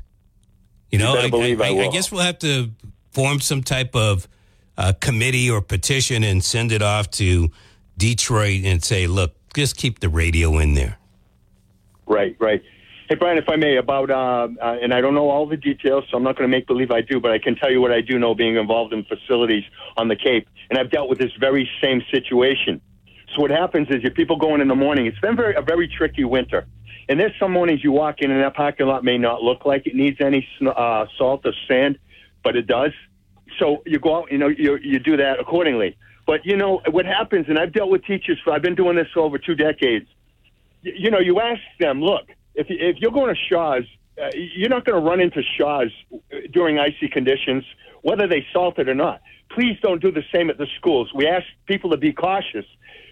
You 0.90 0.98
know, 0.98 1.14
you 1.14 1.62
I, 1.62 1.64
I, 1.64 1.68
I, 1.68 1.86
I, 1.86 1.88
guess 1.90 2.12
we'll 2.12 2.20
have 2.20 2.38
to 2.40 2.70
form 3.14 3.40
some 3.40 3.62
type 3.62 3.94
of 3.94 4.28
uh, 4.76 4.92
committee 5.00 5.48
or 5.50 5.60
petition 5.62 6.24
and 6.24 6.42
send 6.44 6.72
it 6.72 6.82
off 6.82 7.10
to 7.12 7.50
Detroit 7.96 8.64
and 8.64 8.82
say, 8.82 9.06
look, 9.06 9.34
just 9.54 9.76
keep 9.76 10.00
the 10.00 10.08
radio 10.08 10.58
in 10.58 10.74
there. 10.74 10.98
Right, 12.06 12.36
right. 12.40 12.62
Hey, 13.08 13.14
Brian, 13.16 13.38
if 13.38 13.48
I 13.48 13.56
may, 13.56 13.76
about, 13.76 14.10
uh, 14.10 14.48
uh, 14.60 14.78
and 14.82 14.92
I 14.92 15.00
don't 15.00 15.14
know 15.14 15.28
all 15.28 15.46
the 15.46 15.56
details, 15.56 16.04
so 16.10 16.16
I'm 16.16 16.22
not 16.22 16.36
going 16.36 16.50
to 16.50 16.56
make 16.56 16.66
believe 16.66 16.90
I 16.90 17.02
do, 17.02 17.20
but 17.20 17.30
I 17.30 17.38
can 17.38 17.54
tell 17.54 17.70
you 17.70 17.80
what 17.80 17.92
I 17.92 18.00
do 18.00 18.18
know 18.18 18.34
being 18.34 18.56
involved 18.56 18.92
in 18.92 19.04
facilities 19.04 19.62
on 19.96 20.08
the 20.08 20.16
Cape. 20.16 20.48
And 20.70 20.78
I've 20.78 20.90
dealt 20.90 21.08
with 21.08 21.18
this 21.18 21.32
very 21.38 21.68
same 21.82 22.02
situation. 22.10 22.80
So 23.34 23.42
what 23.42 23.50
happens 23.50 23.88
is 23.90 24.02
your 24.02 24.10
people 24.10 24.36
go 24.36 24.54
in 24.54 24.60
in 24.60 24.68
the 24.68 24.74
morning. 24.74 25.06
It's 25.06 25.18
been 25.20 25.36
very, 25.36 25.54
a 25.54 25.62
very 25.62 25.86
tricky 25.86 26.24
winter. 26.24 26.66
And 27.08 27.20
there's 27.20 27.34
some 27.38 27.52
mornings 27.52 27.84
you 27.84 27.92
walk 27.92 28.20
in 28.20 28.30
and 28.30 28.40
that 28.40 28.54
parking 28.54 28.86
lot 28.86 29.04
may 29.04 29.18
not 29.18 29.42
look 29.42 29.66
like 29.66 29.86
it 29.86 29.94
needs 29.94 30.20
any 30.20 30.48
uh, 30.66 31.04
salt 31.18 31.42
or 31.44 31.52
sand, 31.68 31.98
but 32.44 32.56
it 32.56 32.66
does. 32.66 32.92
So 33.58 33.82
you 33.86 33.98
go 33.98 34.16
out, 34.16 34.30
you 34.32 34.38
know, 34.38 34.48
you 34.48 34.78
you 34.82 34.98
do 34.98 35.16
that 35.16 35.40
accordingly. 35.40 35.96
But 36.26 36.46
you 36.46 36.56
know 36.56 36.80
what 36.90 37.04
happens, 37.04 37.46
and 37.48 37.58
I've 37.58 37.72
dealt 37.72 37.90
with 37.90 38.04
teachers 38.04 38.38
for 38.44 38.52
I've 38.52 38.62
been 38.62 38.74
doing 38.74 38.96
this 38.96 39.08
for 39.12 39.20
over 39.20 39.38
two 39.38 39.54
decades. 39.54 40.06
You, 40.82 40.92
you 40.96 41.10
know, 41.10 41.18
you 41.18 41.40
ask 41.40 41.60
them, 41.80 42.00
look, 42.00 42.26
if 42.54 42.66
if 42.70 42.96
you're 43.00 43.12
going 43.12 43.34
to 43.34 43.40
Shaw's, 43.50 43.84
uh, 44.20 44.30
you're 44.34 44.70
not 44.70 44.84
going 44.84 45.02
to 45.02 45.06
run 45.06 45.20
into 45.20 45.42
Shaw's 45.58 45.92
during 46.52 46.78
icy 46.78 47.08
conditions, 47.08 47.64
whether 48.02 48.26
they 48.28 48.46
salt 48.52 48.78
it 48.78 48.88
or 48.88 48.94
not. 48.94 49.20
Please 49.50 49.76
don't 49.82 50.00
do 50.00 50.10
the 50.10 50.24
same 50.34 50.50
at 50.50 50.58
the 50.58 50.66
schools. 50.78 51.12
We 51.14 51.26
ask 51.26 51.46
people 51.66 51.90
to 51.90 51.96
be 51.96 52.12
cautious 52.12 52.64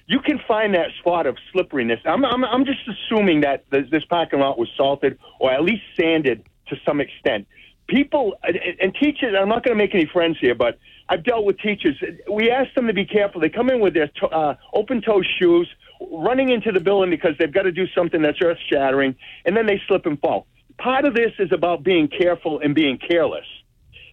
you 0.06 0.20
can 0.20 0.40
find 0.46 0.74
that 0.74 0.88
spot 0.98 1.26
of 1.26 1.36
slipperiness. 1.52 2.00
I'm, 2.04 2.24
I'm, 2.24 2.44
I'm 2.44 2.64
just 2.64 2.80
assuming 2.88 3.42
that 3.42 3.64
this, 3.70 3.88
this 3.90 4.04
parking 4.04 4.40
lot 4.40 4.58
was 4.58 4.68
salted 4.76 5.18
or 5.38 5.52
at 5.52 5.62
least 5.62 5.82
sanded 5.98 6.44
to 6.68 6.76
some 6.86 7.00
extent. 7.00 7.46
People 7.92 8.34
and, 8.42 8.94
teachers, 8.94 9.34
I'm 9.38 9.50
not 9.50 9.62
going 9.62 9.76
to 9.76 9.82
make 9.82 9.94
any 9.94 10.06
friends 10.06 10.38
here, 10.40 10.54
but 10.54 10.78
I've 11.10 11.22
dealt 11.24 11.44
with 11.44 11.58
teachers. 11.58 12.02
We 12.30 12.50
ask 12.50 12.72
them 12.74 12.86
to 12.86 12.94
be 12.94 13.04
careful. 13.04 13.38
They 13.38 13.50
come 13.50 13.68
in 13.68 13.80
with 13.80 13.92
their 13.92 14.08
to, 14.08 14.26
uh, 14.28 14.56
open 14.72 15.02
toe 15.02 15.20
shoes, 15.38 15.68
running 16.10 16.48
into 16.48 16.72
the 16.72 16.80
building 16.80 17.10
because 17.10 17.32
they've 17.38 17.52
got 17.52 17.64
to 17.64 17.72
do 17.72 17.86
something 17.88 18.22
that's 18.22 18.38
earth 18.42 18.56
shattering, 18.70 19.14
and 19.44 19.54
then 19.54 19.66
they 19.66 19.78
slip 19.86 20.06
and 20.06 20.18
fall. 20.20 20.46
Part 20.78 21.04
of 21.04 21.14
this 21.14 21.32
is 21.38 21.52
about 21.52 21.82
being 21.82 22.08
careful 22.08 22.60
and 22.60 22.74
being 22.74 22.96
careless. 22.96 23.44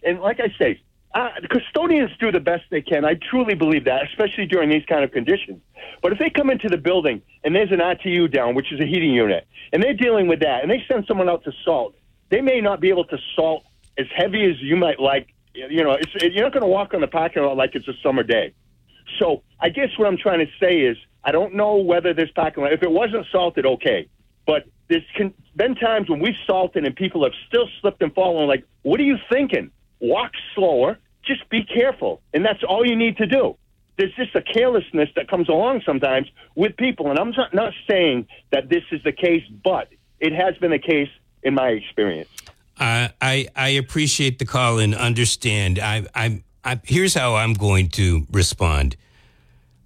And 0.02 0.20
like 0.20 0.40
I 0.40 0.54
say, 0.58 0.82
uh, 1.14 1.30
custodians 1.48 2.10
do 2.20 2.30
the 2.30 2.38
best 2.38 2.64
they 2.70 2.82
can. 2.82 3.06
I 3.06 3.14
truly 3.30 3.54
believe 3.54 3.86
that, 3.86 4.02
especially 4.10 4.44
during 4.44 4.68
these 4.68 4.84
kind 4.84 5.04
of 5.04 5.10
conditions. 5.10 5.62
But 6.02 6.12
if 6.12 6.18
they 6.18 6.28
come 6.28 6.50
into 6.50 6.68
the 6.68 6.76
building 6.76 7.22
and 7.44 7.56
there's 7.56 7.72
an 7.72 7.80
ITU 7.80 8.28
down, 8.28 8.54
which 8.54 8.72
is 8.72 8.78
a 8.78 8.86
heating 8.86 9.14
unit, 9.14 9.46
and 9.72 9.82
they're 9.82 9.94
dealing 9.94 10.28
with 10.28 10.40
that, 10.40 10.62
and 10.62 10.70
they 10.70 10.84
send 10.86 11.06
someone 11.08 11.30
out 11.30 11.44
to 11.44 11.52
salt, 11.64 11.94
they 12.28 12.42
may 12.42 12.60
not 12.60 12.80
be 12.80 12.90
able 12.90 13.06
to 13.06 13.18
salt 13.34 13.64
as 14.00 14.06
heavy 14.14 14.44
as 14.50 14.60
you 14.60 14.76
might 14.76 14.98
like. 14.98 15.28
You 15.54 15.84
know, 15.84 15.98
you're 16.20 16.44
not 16.44 16.52
going 16.52 16.62
to 16.62 16.68
walk 16.68 16.94
on 16.94 17.00
the 17.00 17.08
parking 17.08 17.42
lot 17.42 17.56
like 17.56 17.74
it's 17.74 17.88
a 17.88 17.94
summer 18.02 18.22
day. 18.22 18.54
So 19.18 19.42
I 19.60 19.68
guess 19.68 19.90
what 19.96 20.06
I'm 20.06 20.16
trying 20.16 20.38
to 20.38 20.52
say 20.60 20.80
is 20.80 20.96
I 21.24 21.32
don't 21.32 21.54
know 21.54 21.76
whether 21.76 22.14
this 22.14 22.30
parking 22.34 22.62
lot, 22.62 22.72
if 22.72 22.82
it 22.82 22.90
wasn't 22.90 23.26
salted, 23.30 23.66
okay. 23.66 24.08
But 24.46 24.64
there's 24.88 25.04
been 25.56 25.74
times 25.74 26.08
when 26.08 26.20
we've 26.20 26.38
salted 26.46 26.84
and 26.84 26.96
people 26.96 27.24
have 27.24 27.34
still 27.46 27.68
slipped 27.80 28.02
and 28.02 28.14
fallen. 28.14 28.48
Like, 28.48 28.64
what 28.82 29.00
are 29.00 29.04
you 29.04 29.18
thinking? 29.30 29.70
Walk 30.00 30.32
slower. 30.54 30.98
Just 31.24 31.48
be 31.50 31.62
careful. 31.64 32.22
And 32.32 32.44
that's 32.44 32.62
all 32.64 32.86
you 32.86 32.96
need 32.96 33.18
to 33.18 33.26
do. 33.26 33.56
There's 33.98 34.14
just 34.14 34.34
a 34.34 34.40
carelessness 34.40 35.10
that 35.16 35.28
comes 35.28 35.48
along 35.48 35.82
sometimes 35.84 36.28
with 36.54 36.76
people. 36.76 37.10
And 37.10 37.18
I'm 37.18 37.32
not, 37.32 37.52
not 37.52 37.72
saying 37.88 38.28
that 38.50 38.70
this 38.70 38.84
is 38.92 39.02
the 39.04 39.12
case, 39.12 39.42
but 39.62 39.88
it 40.20 40.32
has 40.32 40.56
been 40.56 40.70
the 40.70 40.78
case 40.78 41.10
in 41.42 41.54
my 41.54 41.68
experience. 41.68 42.30
I 42.80 43.48
I 43.54 43.68
appreciate 43.70 44.38
the 44.38 44.46
call 44.46 44.78
and 44.78 44.94
understand. 44.94 45.78
I, 45.78 46.06
I 46.14 46.42
I 46.64 46.80
here's 46.84 47.14
how 47.14 47.36
I'm 47.36 47.52
going 47.52 47.88
to 47.90 48.26
respond. 48.32 48.96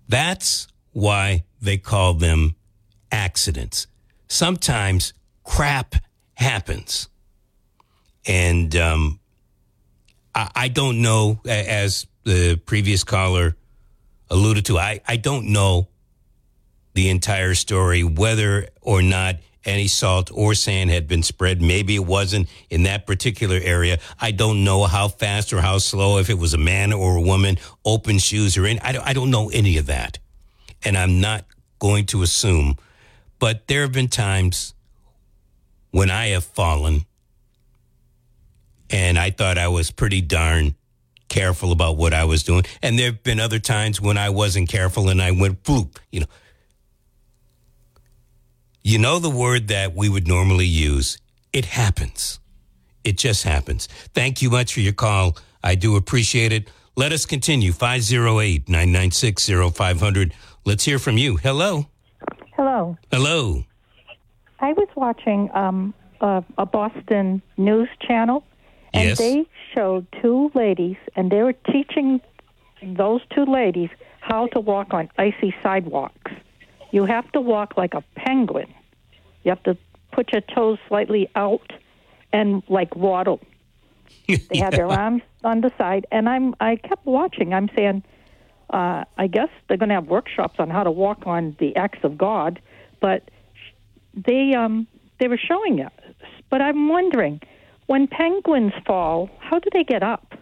That's 0.08 0.68
why 0.92 1.44
they 1.60 1.76
call 1.78 2.14
them 2.14 2.54
accidents. 3.10 3.86
Sometimes 4.28 5.12
crap 5.42 5.96
happens, 6.34 7.08
and 8.26 8.74
um, 8.76 9.18
I, 10.34 10.50
I 10.54 10.68
don't 10.68 11.02
know. 11.02 11.40
As 11.46 12.06
the 12.22 12.56
previous 12.56 13.02
caller 13.02 13.56
alluded 14.30 14.66
to, 14.66 14.78
I 14.78 15.00
I 15.06 15.16
don't 15.16 15.52
know 15.52 15.88
the 16.94 17.08
entire 17.08 17.54
story 17.54 18.04
whether 18.04 18.68
or 18.80 19.02
not 19.02 19.36
any 19.64 19.86
salt 19.86 20.30
or 20.32 20.54
sand 20.54 20.90
had 20.90 21.08
been 21.08 21.22
spread. 21.22 21.62
Maybe 21.62 21.94
it 21.94 22.04
wasn't 22.06 22.48
in 22.70 22.84
that 22.84 23.06
particular 23.06 23.58
area. 23.62 23.98
I 24.20 24.30
don't 24.30 24.64
know 24.64 24.84
how 24.84 25.08
fast 25.08 25.52
or 25.52 25.60
how 25.60 25.78
slow, 25.78 26.18
if 26.18 26.30
it 26.30 26.38
was 26.38 26.54
a 26.54 26.58
man 26.58 26.92
or 26.92 27.16
a 27.16 27.20
woman, 27.20 27.58
open 27.84 28.18
shoes 28.18 28.56
or 28.56 28.66
in. 28.66 28.78
I 28.80 28.92
don't, 28.92 29.06
I 29.06 29.12
don't 29.12 29.30
know 29.30 29.50
any 29.50 29.78
of 29.78 29.86
that. 29.86 30.18
And 30.84 30.96
I'm 30.96 31.20
not 31.20 31.44
going 31.78 32.06
to 32.06 32.22
assume. 32.22 32.76
But 33.38 33.66
there 33.66 33.82
have 33.82 33.92
been 33.92 34.08
times 34.08 34.74
when 35.90 36.10
I 36.10 36.28
have 36.28 36.44
fallen 36.44 37.06
and 38.90 39.18
I 39.18 39.30
thought 39.30 39.58
I 39.58 39.68
was 39.68 39.90
pretty 39.90 40.20
darn 40.20 40.74
careful 41.28 41.72
about 41.72 41.96
what 41.96 42.14
I 42.14 42.24
was 42.24 42.42
doing. 42.42 42.64
And 42.82 42.98
there 42.98 43.06
have 43.06 43.22
been 43.22 43.40
other 43.40 43.58
times 43.58 44.00
when 44.00 44.16
I 44.16 44.30
wasn't 44.30 44.68
careful 44.68 45.08
and 45.08 45.20
I 45.20 45.32
went 45.32 45.62
bloop, 45.62 45.96
you 46.12 46.20
know. 46.20 46.26
You 48.86 48.98
know 48.98 49.18
the 49.18 49.30
word 49.30 49.68
that 49.68 49.94
we 49.94 50.10
would 50.10 50.28
normally 50.28 50.66
use. 50.66 51.16
It 51.54 51.64
happens. 51.64 52.38
It 53.02 53.16
just 53.16 53.42
happens. 53.44 53.86
Thank 54.12 54.42
you 54.42 54.50
much 54.50 54.74
for 54.74 54.80
your 54.80 54.92
call. 54.92 55.38
I 55.62 55.74
do 55.74 55.96
appreciate 55.96 56.52
it. 56.52 56.68
Let 56.94 57.10
us 57.10 57.24
continue. 57.24 57.72
508 57.72 58.68
996 58.68 59.50
0500. 59.74 60.34
Let's 60.66 60.84
hear 60.84 60.98
from 60.98 61.16
you. 61.16 61.38
Hello. 61.38 61.86
Hello. 62.56 62.98
Hello. 63.10 63.64
I 64.60 64.74
was 64.74 64.88
watching 64.94 65.50
um, 65.54 65.94
a, 66.20 66.44
a 66.58 66.66
Boston 66.66 67.40
news 67.56 67.88
channel, 68.06 68.44
and 68.92 69.08
Yes. 69.08 69.18
they 69.18 69.46
showed 69.74 70.06
two 70.20 70.50
ladies, 70.54 70.96
and 71.16 71.30
they 71.32 71.42
were 71.42 71.54
teaching 71.72 72.20
those 72.82 73.22
two 73.34 73.46
ladies 73.46 73.88
how 74.20 74.46
to 74.48 74.60
walk 74.60 74.92
on 74.92 75.08
icy 75.16 75.54
sidewalks. 75.62 76.32
You 76.94 77.06
have 77.06 77.30
to 77.32 77.40
walk 77.40 77.76
like 77.76 77.94
a 77.94 78.04
penguin. 78.14 78.72
You 79.42 79.48
have 79.48 79.64
to 79.64 79.76
put 80.12 80.30
your 80.32 80.42
toes 80.42 80.78
slightly 80.86 81.28
out 81.34 81.72
and 82.32 82.62
like 82.68 82.94
waddle. 82.94 83.40
They 84.28 84.58
had 84.58 84.74
their 84.74 84.86
arms 84.86 85.22
on 85.42 85.60
the 85.60 85.72
side, 85.76 86.06
and 86.12 86.28
I'm 86.28 86.54
I 86.60 86.76
kept 86.76 87.04
watching. 87.04 87.52
I'm 87.52 87.68
saying, 87.76 88.04
uh, 88.70 89.02
I 89.18 89.26
guess 89.26 89.48
they're 89.66 89.76
going 89.76 89.88
to 89.88 89.96
have 89.96 90.06
workshops 90.06 90.54
on 90.60 90.70
how 90.70 90.84
to 90.84 90.90
walk 90.92 91.26
on 91.26 91.56
the 91.58 91.74
acts 91.74 91.98
of 92.04 92.16
God, 92.16 92.62
but 93.00 93.28
they 94.14 94.54
um 94.54 94.86
they 95.18 95.26
were 95.26 95.42
showing 95.50 95.80
it. 95.80 95.92
But 96.48 96.62
I'm 96.62 96.88
wondering, 96.88 97.40
when 97.86 98.06
penguins 98.06 98.72
fall, 98.86 99.28
how 99.40 99.58
do 99.58 99.68
they 99.72 99.82
get 99.82 100.04
up? 100.04 100.32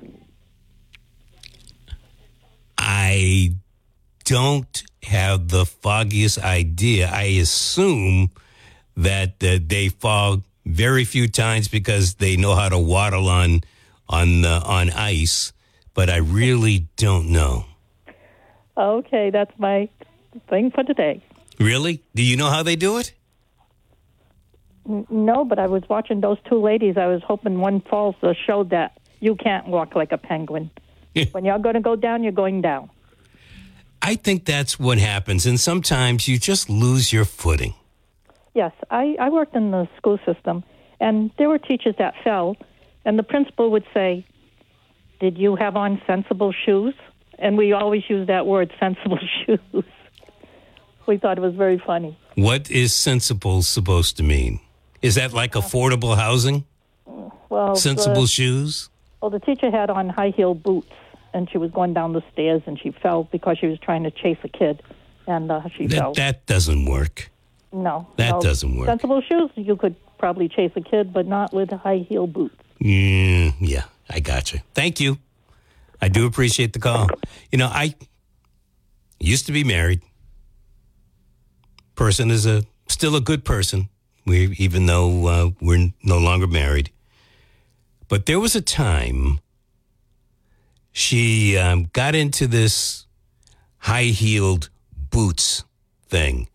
I 2.76 3.54
don't 4.24 4.84
have 5.04 5.48
the 5.48 5.64
foggiest 5.64 6.38
idea. 6.38 7.10
I 7.12 7.24
assume 7.40 8.30
that 8.96 9.42
uh, 9.42 9.58
they 9.64 9.88
fall 9.88 10.42
very 10.64 11.04
few 11.04 11.28
times 11.28 11.68
because 11.68 12.14
they 12.14 12.36
know 12.36 12.54
how 12.54 12.68
to 12.68 12.78
waddle 12.78 13.28
on 13.28 13.62
on 14.08 14.44
uh, 14.44 14.62
on 14.64 14.90
ice, 14.90 15.52
but 15.94 16.10
I 16.10 16.18
really 16.18 16.86
don't 16.96 17.30
know. 17.30 17.64
Okay, 18.76 19.30
that's 19.30 19.52
my 19.58 19.88
thing 20.48 20.70
for 20.70 20.84
today. 20.84 21.22
Really? 21.58 22.02
Do 22.14 22.22
you 22.22 22.36
know 22.36 22.48
how 22.48 22.62
they 22.62 22.76
do 22.76 22.98
it? 22.98 23.12
No, 24.86 25.44
but 25.44 25.58
I 25.58 25.66
was 25.66 25.82
watching 25.88 26.20
those 26.20 26.38
two 26.48 26.60
ladies. 26.60 26.96
I 26.96 27.06
was 27.06 27.22
hoping 27.22 27.60
one 27.60 27.80
falls 27.82 28.16
to 28.20 28.34
show 28.34 28.64
that 28.64 28.98
you 29.20 29.36
can't 29.36 29.68
walk 29.68 29.94
like 29.94 30.10
a 30.10 30.18
penguin. 30.18 30.70
when 31.32 31.44
you're 31.44 31.58
going 31.58 31.74
to 31.74 31.80
go 31.80 31.94
down, 31.94 32.22
you're 32.22 32.32
going 32.32 32.62
down. 32.62 32.90
I 34.02 34.16
think 34.16 34.44
that's 34.44 34.78
what 34.80 34.98
happens, 34.98 35.46
and 35.46 35.58
sometimes 35.60 36.26
you 36.26 36.36
just 36.38 36.68
lose 36.68 37.12
your 37.12 37.24
footing. 37.24 37.74
Yes, 38.52 38.72
I, 38.90 39.16
I 39.20 39.30
worked 39.30 39.54
in 39.54 39.70
the 39.70 39.88
school 39.96 40.18
system, 40.26 40.64
and 41.00 41.30
there 41.38 41.48
were 41.48 41.58
teachers 41.58 41.94
that 41.98 42.14
fell, 42.24 42.56
and 43.04 43.18
the 43.18 43.22
principal 43.22 43.70
would 43.70 43.84
say, 43.94 44.26
Did 45.20 45.38
you 45.38 45.54
have 45.56 45.76
on 45.76 46.02
sensible 46.06 46.52
shoes? 46.52 46.94
And 47.38 47.56
we 47.56 47.72
always 47.72 48.02
use 48.08 48.26
that 48.26 48.44
word, 48.46 48.72
sensible 48.80 49.18
shoes. 49.46 49.84
we 51.06 51.16
thought 51.18 51.38
it 51.38 51.40
was 51.40 51.54
very 51.54 51.78
funny. 51.78 52.18
What 52.34 52.70
is 52.70 52.94
sensible 52.94 53.62
supposed 53.62 54.16
to 54.16 54.22
mean? 54.22 54.60
Is 55.00 55.14
that 55.14 55.32
like 55.32 55.52
affordable 55.52 56.16
housing? 56.16 56.64
Well, 57.48 57.76
Sensible 57.76 58.22
the, 58.22 58.28
shoes? 58.28 58.88
well, 59.20 59.30
the 59.30 59.38
teacher 59.38 59.70
had 59.70 59.90
on 59.90 60.08
high 60.08 60.30
heel 60.30 60.54
boots, 60.54 60.92
and 61.34 61.50
she 61.50 61.58
was 61.58 61.70
going 61.70 61.94
down 61.94 62.12
the 62.12 62.22
stairs, 62.32 62.62
and 62.66 62.78
she 62.78 62.90
fell 62.90 63.24
because 63.24 63.58
she 63.58 63.66
was 63.66 63.78
trying 63.78 64.04
to 64.04 64.10
chase 64.10 64.38
a 64.44 64.48
kid, 64.48 64.82
and 65.26 65.50
uh, 65.50 65.62
she 65.76 65.88
fell. 65.88 66.12
That, 66.14 66.46
that 66.46 66.46
doesn't 66.46 66.84
work. 66.86 67.30
no, 67.72 68.06
that 68.16 68.30
no. 68.30 68.40
doesn't 68.40 68.76
work. 68.76 68.86
Sensible 68.86 69.22
shoes, 69.22 69.50
you 69.54 69.76
could 69.76 69.96
probably 70.18 70.48
chase 70.48 70.72
a 70.76 70.80
kid, 70.80 71.12
but 71.12 71.26
not 71.26 71.52
with 71.52 71.70
high 71.70 72.06
heel 72.08 72.26
boots. 72.26 72.54
Mm, 72.82 73.54
yeah, 73.60 73.84
I 74.10 74.20
got 74.20 74.52
you. 74.52 74.60
Thank 74.74 75.00
you. 75.00 75.18
I 76.00 76.08
do 76.08 76.26
appreciate 76.26 76.72
the 76.72 76.80
call. 76.80 77.08
You 77.50 77.58
know, 77.58 77.68
I 77.68 77.94
used 79.20 79.46
to 79.46 79.52
be 79.52 79.62
married. 79.62 80.02
Person 81.94 82.30
is 82.30 82.44
a 82.44 82.64
still 82.88 83.14
a 83.14 83.20
good 83.20 83.44
person, 83.44 83.88
we 84.26 84.54
even 84.58 84.86
though 84.86 85.26
uh, 85.26 85.50
we're 85.60 85.92
no 86.02 86.18
longer 86.18 86.46
married. 86.46 86.90
But 88.08 88.26
there 88.26 88.40
was 88.40 88.56
a 88.56 88.60
time 88.60 89.38
she 90.92 91.56
um, 91.56 91.88
got 91.92 92.14
into 92.14 92.46
this 92.46 93.06
high 93.78 94.04
heeled 94.04 94.70
boots 95.10 95.64
thing. 96.08 96.48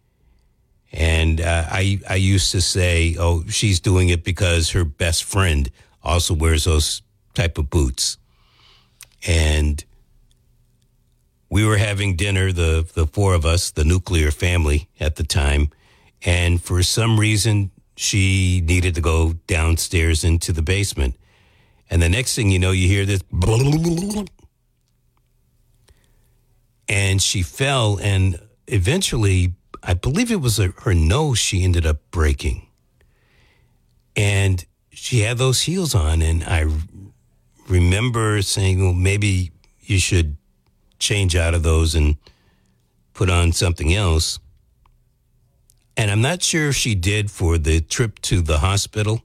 And 0.94 1.42
uh, 1.42 1.66
I, 1.70 2.00
I 2.10 2.16
used 2.16 2.52
to 2.52 2.62
say, 2.62 3.16
oh, 3.20 3.44
she's 3.48 3.80
doing 3.80 4.10
it 4.10 4.24
because 4.24 4.72
her 4.72 4.86
best 4.86 5.24
friend 5.24 5.70
also 6.04 6.34
wears 6.34 6.64
those 6.64 7.02
type 7.34 7.58
of 7.58 7.70
boots. 7.70 8.18
And 9.28 9.84
we 11.50 11.66
were 11.66 11.78
having 11.78 12.16
dinner, 12.16 12.52
the, 12.52 12.88
the 12.94 13.08
four 13.08 13.34
of 13.34 13.46
us, 13.46 13.72
the 13.72 13.84
nuclear 13.84 14.32
family 14.32 14.88
at 15.00 15.16
the 15.16 15.24
time. 15.24 15.70
And 16.24 16.62
for 16.62 16.82
some 16.84 17.20
reason, 17.20 17.72
she 17.96 18.62
needed 18.66 18.96
to 18.96 19.02
go 19.02 19.34
downstairs 19.48 20.24
into 20.24 20.52
the 20.52 20.62
basement. 20.62 21.16
And 21.90 22.02
the 22.02 22.10
next 22.10 22.36
thing 22.36 22.50
you 22.52 22.60
know, 22.60 22.72
you 22.72 22.88
hear 22.88 23.06
this. 23.06 23.22
And 26.90 27.22
she 27.22 27.42
fell, 27.42 28.00
and 28.02 28.40
eventually, 28.68 29.54
I 29.84 29.94
believe 29.94 30.32
it 30.32 30.42
was 30.42 30.58
her 30.58 30.94
nose 30.94 31.38
she 31.38 31.64
ended 31.64 31.86
up 31.86 32.00
breaking. 32.12 32.68
And 34.16 34.66
she 34.92 35.22
had 35.22 35.38
those 35.38 35.62
heels 35.62 35.94
on. 35.94 36.22
And 36.22 36.44
I 36.44 36.66
remember 37.68 38.42
saying, 38.42 38.82
well, 38.82 38.94
maybe 38.94 39.52
you 39.82 40.00
should 40.00 40.38
change 41.00 41.36
out 41.36 41.54
of 41.54 41.64
those 41.64 41.94
and 41.96 42.18
put 43.14 43.30
on 43.30 43.52
something 43.52 43.94
else. 43.94 44.40
And 45.96 46.12
I'm 46.12 46.22
not 46.22 46.44
sure 46.44 46.70
if 46.70 46.76
she 46.76 46.96
did 46.96 47.32
for 47.32 47.58
the 47.58 47.82
trip 47.82 48.20
to 48.24 48.42
the 48.42 48.60
hospital, 48.60 49.24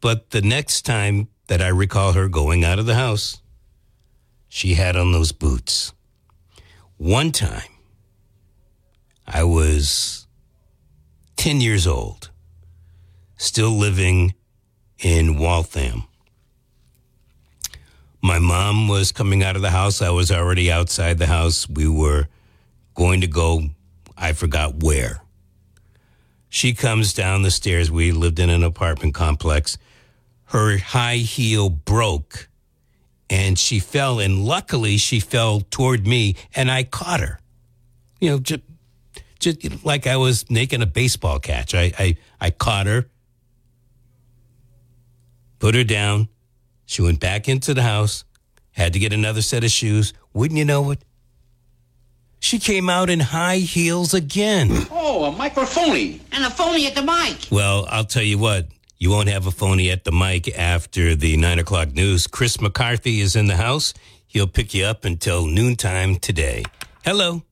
but 0.00 0.30
the 0.30 0.42
next 0.42 0.82
time 0.82 1.28
that 1.46 1.60
I 1.60 1.68
recall 1.68 2.12
her 2.12 2.28
going 2.28 2.64
out 2.64 2.78
of 2.78 2.86
the 2.86 2.94
house, 2.94 3.40
she 4.48 4.74
had 4.74 4.96
on 4.96 5.12
those 5.12 5.32
boots. 5.32 5.92
One 6.96 7.32
time, 7.32 7.70
I 9.26 9.44
was 9.44 10.26
10 11.36 11.60
years 11.60 11.86
old, 11.86 12.30
still 13.36 13.70
living 13.70 14.34
in 14.98 15.38
Waltham. 15.38 16.04
My 18.22 18.38
mom 18.38 18.88
was 18.88 19.12
coming 19.12 19.42
out 19.42 19.56
of 19.56 19.60
the 19.60 19.70
house. 19.70 20.00
I 20.00 20.10
was 20.10 20.30
already 20.30 20.72
outside 20.72 21.18
the 21.18 21.26
house. 21.26 21.68
We 21.68 21.86
were 21.86 22.28
going 22.94 23.20
to 23.20 23.26
go, 23.26 23.64
I 24.16 24.32
forgot 24.32 24.82
where. 24.82 25.20
She 26.48 26.72
comes 26.72 27.12
down 27.12 27.42
the 27.42 27.50
stairs. 27.50 27.90
We 27.90 28.12
lived 28.12 28.38
in 28.38 28.48
an 28.48 28.62
apartment 28.62 29.12
complex. 29.12 29.76
Her 30.54 30.78
high 30.78 31.16
heel 31.16 31.68
broke 31.68 32.48
and 33.28 33.58
she 33.58 33.80
fell. 33.80 34.20
And 34.20 34.44
luckily, 34.44 34.98
she 34.98 35.18
fell 35.18 35.62
toward 35.62 36.06
me 36.06 36.36
and 36.54 36.70
I 36.70 36.84
caught 36.84 37.18
her. 37.18 37.40
You 38.20 38.30
know, 38.30 38.38
just, 38.38 38.62
just 39.40 39.84
like 39.84 40.06
I 40.06 40.16
was 40.16 40.48
making 40.48 40.80
a 40.80 40.86
baseball 40.86 41.40
catch. 41.40 41.74
I, 41.74 41.92
I, 41.98 42.16
I 42.40 42.50
caught 42.50 42.86
her, 42.86 43.06
put 45.58 45.74
her 45.74 45.82
down. 45.82 46.28
She 46.86 47.02
went 47.02 47.18
back 47.18 47.48
into 47.48 47.74
the 47.74 47.82
house, 47.82 48.22
had 48.70 48.92
to 48.92 49.00
get 49.00 49.12
another 49.12 49.42
set 49.42 49.64
of 49.64 49.72
shoes. 49.72 50.12
Wouldn't 50.34 50.56
you 50.56 50.64
know 50.64 50.92
it? 50.92 51.02
She 52.38 52.60
came 52.60 52.88
out 52.88 53.10
in 53.10 53.18
high 53.18 53.56
heels 53.56 54.14
again. 54.14 54.68
Oh, 54.92 55.24
a 55.24 55.32
microphony. 55.32 56.20
And 56.30 56.44
a 56.44 56.50
phony 56.50 56.86
at 56.86 56.94
the 56.94 57.02
mic. 57.02 57.48
Well, 57.50 57.88
I'll 57.90 58.04
tell 58.04 58.22
you 58.22 58.38
what. 58.38 58.68
You 58.98 59.10
won't 59.10 59.28
have 59.28 59.46
a 59.46 59.50
phony 59.50 59.90
at 59.90 60.04
the 60.04 60.12
mic 60.12 60.56
after 60.56 61.14
the 61.14 61.36
nine 61.36 61.58
o'clock 61.58 61.92
news. 61.92 62.26
Chris 62.26 62.60
McCarthy 62.60 63.20
is 63.20 63.34
in 63.36 63.46
the 63.46 63.56
house. 63.56 63.92
He'll 64.26 64.46
pick 64.46 64.72
you 64.72 64.84
up 64.84 65.04
until 65.04 65.46
noontime 65.46 66.16
today. 66.16 66.64
Hello. 67.04 67.42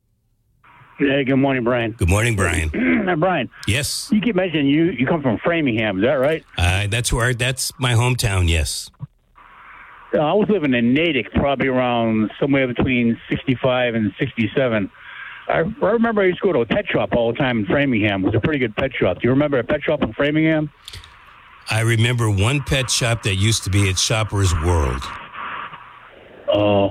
Hey, 0.99 1.25
good 1.25 1.37
morning, 1.37 1.65
Brian. 1.65 1.93
Good 1.93 2.09
morning, 2.09 2.37
Brian. 2.37 2.71
now, 3.05 3.17
Brian. 3.17 3.51
Yes. 3.67 4.09
You 4.13 4.21
keep 4.21 4.37
mentioning 4.37 4.67
you 4.67 4.85
you 4.85 5.07
come 5.07 5.21
from 5.21 5.39
Framingham, 5.39 5.99
is 5.99 6.05
that 6.05 6.15
right? 6.15 6.45
Uh, 6.57 6.87
that's 6.87 7.13
where 7.13 7.35
that's 7.35 7.73
my 7.79 7.95
hometown. 7.95 8.49
Yes. 8.49 8.89
Uh, 10.15 10.19
I 10.19 10.33
was 10.35 10.49
living 10.49 10.75
in 10.75 10.95
Natick, 10.95 11.33
probably 11.33 11.69
around 11.69 12.31
somewhere 12.39 12.69
between 12.69 13.19
sixty-five 13.29 13.95
and 13.95 14.13
sixty-seven. 14.19 14.91
I, 15.49 15.59
I 15.59 15.91
remember 15.91 16.23
I 16.23 16.27
used 16.27 16.41
to 16.41 16.47
go 16.47 16.53
to 16.53 16.61
a 16.61 16.67
pet 16.67 16.87
shop 16.87 17.15
all 17.17 17.33
the 17.33 17.39
time 17.39 17.61
in 17.61 17.67
Framingham. 17.67 18.23
It 18.23 18.27
was 18.27 18.35
a 18.37 18.41
pretty 18.41 18.61
good 18.61 18.77
pet 18.77 18.95
shop. 18.95 19.17
Do 19.17 19.23
you 19.25 19.31
remember 19.31 19.59
a 19.59 19.65
pet 19.65 19.83
shop 19.83 20.03
in 20.03 20.13
Framingham? 20.13 20.71
I 21.71 21.81
remember 21.81 22.31
one 22.31 22.61
pet 22.63 22.91
shop 22.91 23.23
that 23.23 23.37
used 23.37 23.65
to 23.65 23.71
be 23.71 23.89
at 23.89 23.99
Shoppers 23.99 24.53
World. 24.63 25.03
Oh. 26.53 26.91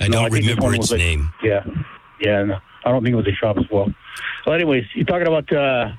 I 0.00 0.06
No, 0.08 0.22
don't 0.22 0.32
I 0.32 0.38
remember 0.38 0.74
its 0.74 0.90
like- 0.90 0.98
name. 0.98 1.30
Yeah, 1.42 1.64
yeah. 2.20 2.44
No, 2.44 2.58
I 2.84 2.90
don't 2.92 3.02
think 3.02 3.14
it 3.14 3.16
was 3.16 3.26
a 3.26 3.32
shop 3.34 3.56
as 3.58 3.64
well. 3.70 3.92
Well, 4.46 4.54
anyways, 4.54 4.84
you're 4.94 5.04
talking 5.04 5.26
about 5.26 5.52
uh, 5.52 5.90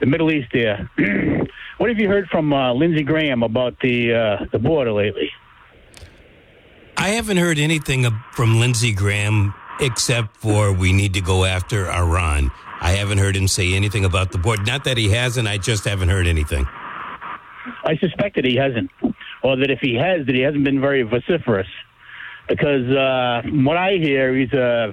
the 0.00 0.06
Middle 0.06 0.30
East 0.30 0.48
there. 0.52 0.88
what 1.78 1.88
have 1.90 1.98
you 1.98 2.08
heard 2.08 2.28
from 2.28 2.52
uh, 2.52 2.72
Lindsey 2.72 3.02
Graham 3.02 3.42
about 3.42 3.74
the 3.80 4.14
uh, 4.14 4.44
the 4.52 4.58
border 4.60 4.92
lately? 4.92 5.30
I 6.96 7.08
haven't 7.10 7.38
heard 7.38 7.58
anything 7.58 8.06
from 8.32 8.60
Lindsey 8.60 8.92
Graham 8.92 9.54
except 9.80 10.36
for 10.36 10.72
we 10.72 10.92
need 10.92 11.14
to 11.14 11.20
go 11.20 11.44
after 11.44 11.90
Iran. 11.90 12.52
I 12.80 12.92
haven't 12.92 13.18
heard 13.18 13.36
him 13.36 13.48
say 13.48 13.74
anything 13.74 14.04
about 14.04 14.30
the 14.30 14.38
board. 14.38 14.64
Not 14.66 14.84
that 14.84 14.96
he 14.96 15.08
hasn't, 15.10 15.48
I 15.48 15.58
just 15.58 15.84
haven't 15.84 16.10
heard 16.10 16.26
anything. 16.28 16.66
I 17.84 17.96
suspect 17.98 18.36
that 18.36 18.44
he 18.44 18.56
hasn't, 18.56 18.90
or 19.42 19.56
that 19.56 19.70
if 19.70 19.80
he 19.80 19.94
has, 19.94 20.26
that 20.26 20.34
he 20.34 20.40
hasn't 20.40 20.64
been 20.64 20.80
very 20.80 21.02
vociferous. 21.02 21.68
Because 22.48 22.88
uh, 22.90 23.42
what 23.64 23.76
I 23.76 23.92
hear, 23.92 24.34
he's 24.34 24.52
uh, 24.52 24.92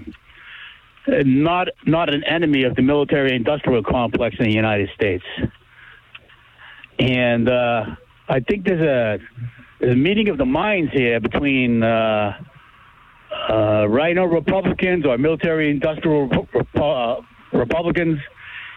not 1.07 1.69
not 1.85 2.13
an 2.13 2.23
enemy 2.23 2.63
of 2.63 2.75
the 2.75 2.81
military-industrial 2.81 3.83
complex 3.83 4.35
in 4.39 4.45
the 4.45 4.53
United 4.53 4.89
States. 4.93 5.25
And 6.99 7.49
uh, 7.49 7.95
I 8.27 8.39
think 8.41 8.65
there's 8.65 8.81
a, 8.81 9.19
there's 9.79 9.93
a 9.93 9.95
meeting 9.95 10.29
of 10.29 10.37
the 10.37 10.45
minds 10.45 10.91
here 10.93 11.19
between 11.19 11.81
uh, 11.81 12.37
uh, 13.49 13.87
RINO 13.87 14.25
Republicans 14.25 15.05
or 15.05 15.17
military-industrial 15.17 16.29
Repu- 16.29 17.19
uh, 17.19 17.21
Republicans 17.57 18.19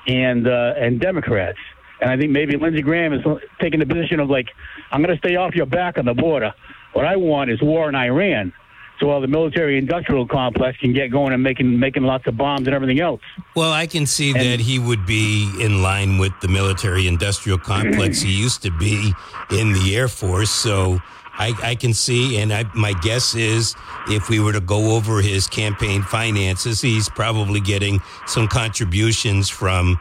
and 0.06 0.46
uh, 0.46 0.74
and 0.76 1.00
Democrats. 1.00 1.58
And 2.02 2.10
I 2.10 2.16
think 2.16 2.32
maybe 2.32 2.56
Lindsey 2.56 2.82
Graham 2.82 3.12
is 3.12 3.24
taking 3.60 3.78
the 3.78 3.86
position 3.86 4.18
of 4.18 4.28
like, 4.28 4.48
I'm 4.90 5.02
going 5.02 5.16
to 5.16 5.18
stay 5.24 5.36
off 5.36 5.54
your 5.54 5.66
back 5.66 5.98
on 5.98 6.04
the 6.04 6.14
border. 6.14 6.52
What 6.94 7.06
I 7.06 7.14
want 7.14 7.48
is 7.48 7.62
war 7.62 7.88
in 7.88 7.94
Iran, 7.94 8.52
so 8.98 9.06
while 9.06 9.20
the 9.20 9.28
military-industrial 9.28 10.26
complex 10.26 10.76
can 10.78 10.92
get 10.92 11.12
going 11.12 11.32
and 11.32 11.42
making 11.42 11.78
making 11.78 12.02
lots 12.02 12.26
of 12.26 12.36
bombs 12.36 12.66
and 12.66 12.74
everything 12.74 13.00
else. 13.00 13.20
Well, 13.54 13.72
I 13.72 13.86
can 13.86 14.04
see 14.06 14.32
that 14.32 14.58
he 14.58 14.80
would 14.80 15.06
be 15.06 15.48
in 15.60 15.80
line 15.80 16.18
with 16.18 16.32
the 16.42 16.48
military 16.48 17.06
industrial 17.06 17.56
complex. 17.56 18.20
he 18.20 18.32
used 18.32 18.62
to 18.62 18.70
be 18.72 19.14
in 19.52 19.72
the 19.72 19.96
Air 19.96 20.08
Force, 20.08 20.50
so 20.50 20.98
I, 21.34 21.54
I 21.62 21.74
can 21.76 21.94
see. 21.94 22.38
And 22.38 22.52
I, 22.52 22.64
my 22.74 22.94
guess 22.94 23.36
is 23.36 23.76
if 24.08 24.28
we 24.28 24.40
were 24.40 24.52
to 24.52 24.60
go 24.60 24.96
over 24.96 25.22
his 25.22 25.46
campaign 25.46 26.02
finances, 26.02 26.80
he's 26.80 27.08
probably 27.08 27.60
getting 27.60 28.00
some 28.26 28.48
contributions 28.48 29.48
from 29.48 30.00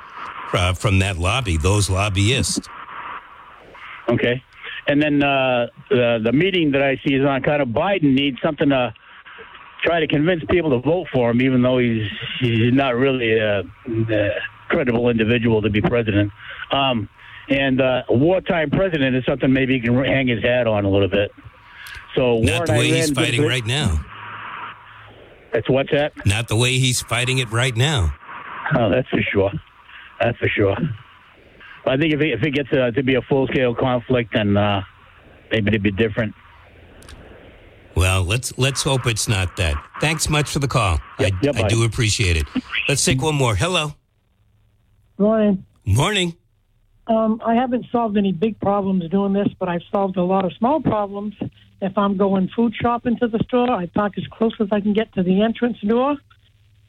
uh, 0.54 0.74
from 0.74 1.00
that 1.00 1.18
lobby, 1.18 1.58
those 1.58 1.90
lobbyists. 1.90 2.68
Okay. 4.10 4.44
And 4.88 5.02
then 5.02 5.24
uh, 5.24 5.68
the 5.90 6.20
the 6.24 6.32
meeting 6.32 6.72
that 6.72 6.82
I 6.82 7.00
see 7.06 7.14
is 7.14 7.26
on 7.26 7.42
kind 7.44 7.62
of 7.62 7.70
Biden 7.70 8.14
needs 8.16 8.38
something 8.42 8.70
to 8.70 8.94
try 9.84 10.00
to 10.00 10.08
convince 10.08 10.44
people 10.50 10.72
to 10.72 10.80
vote 10.80 11.08
for 11.14 11.32
him, 11.32 11.42
even 11.42 11.62
though 11.62 11.78
he's 11.78 12.08
he's 12.40 12.74
not 12.74 12.96
really 12.96 13.38
a, 13.38 13.60
a 13.60 14.30
credible 14.70 15.10
individual 15.10 15.62
to 15.62 15.70
be 15.70 15.82
president. 15.82 16.32
Um, 16.72 17.10
and 17.50 17.82
uh, 17.82 18.04
a 18.10 18.14
wartime 18.16 18.70
president 18.70 19.16
is 19.16 19.26
something 19.26 19.52
maybe 19.52 19.74
he 19.74 19.82
can 19.82 20.04
hang 20.04 20.28
his 20.28 20.42
hat 20.44 20.68
on 20.68 20.86
a 20.86 20.90
little 20.90 21.10
bit. 21.10 21.32
So 22.16 22.40
Not 22.40 22.68
the 22.68 22.74
way 22.74 22.88
he's 22.90 23.12
fighting 23.12 23.44
right 23.44 23.66
now. 23.66 24.04
That's 25.54 25.70
what's 25.70 25.92
that? 25.92 26.14
Not 26.26 26.48
the 26.48 26.56
way 26.56 26.78
he's 26.78 27.02
fighting 27.02 27.40
it 27.40 27.52
right 27.52 27.76
now. 27.76 28.16
Oh, 28.78 28.90
that's 28.90 29.08
for 29.10 29.22
sure. 29.22 29.52
That's 30.22 30.38
for 30.38 30.48
sure. 30.48 30.78
I 31.86 31.98
think 31.98 32.14
if 32.14 32.22
it, 32.22 32.34
if 32.34 32.44
it 32.44 32.52
gets 32.52 32.72
uh, 32.72 32.92
to 32.92 33.04
be 33.04 33.16
a 33.16 33.22
full 33.24 33.48
scale 33.48 33.74
conflict, 33.74 34.34
then 34.34 34.56
uh, 34.56 34.82
maybe 35.52 35.70
it'd 35.70 35.84
be 35.84 35.92
different. 35.92 36.36
Well, 37.96 38.24
let's 38.24 38.58
let's 38.58 38.84
hope 38.84 39.06
it's 39.06 39.28
not 39.28 39.58
that. 39.58 39.76
Thanks 40.00 40.30
much 40.30 40.50
for 40.50 40.60
the 40.60 40.68
call. 40.68 41.00
I, 41.20 41.32
I 41.44 41.68
do 41.68 41.84
appreciate 41.84 42.38
it. 42.38 42.46
Let's 42.88 43.04
take 43.04 43.22
one 43.22 43.36
more. 43.36 43.54
Hello. 43.56 43.94
Ryan, 45.18 45.66
Morning. 45.86 46.36
um, 47.08 47.42
I 47.46 47.54
haven't 47.54 47.86
solved 47.92 48.18
any 48.18 48.32
big 48.32 48.60
problems 48.60 49.08
doing 49.10 49.34
this, 49.34 49.50
but 49.60 49.70
I've 49.70 49.84
solved 49.92 50.18
a 50.18 50.24
lot 50.24 50.46
of 50.46 50.54
small 50.54 50.82
problems. 50.82 51.36
If 51.82 51.98
I'm 51.98 52.18
going 52.18 52.50
food 52.56 52.74
shopping 52.82 53.18
to 53.20 53.28
the 53.28 53.40
store, 53.44 53.70
I 53.70 53.86
park 53.88 54.14
as 54.18 54.26
close 54.32 54.54
as 54.60 54.70
I 54.72 54.80
can 54.82 54.94
get 54.94 55.14
to 55.14 55.24
the 55.24 55.42
entrance 55.42 55.78
door. 55.82 56.16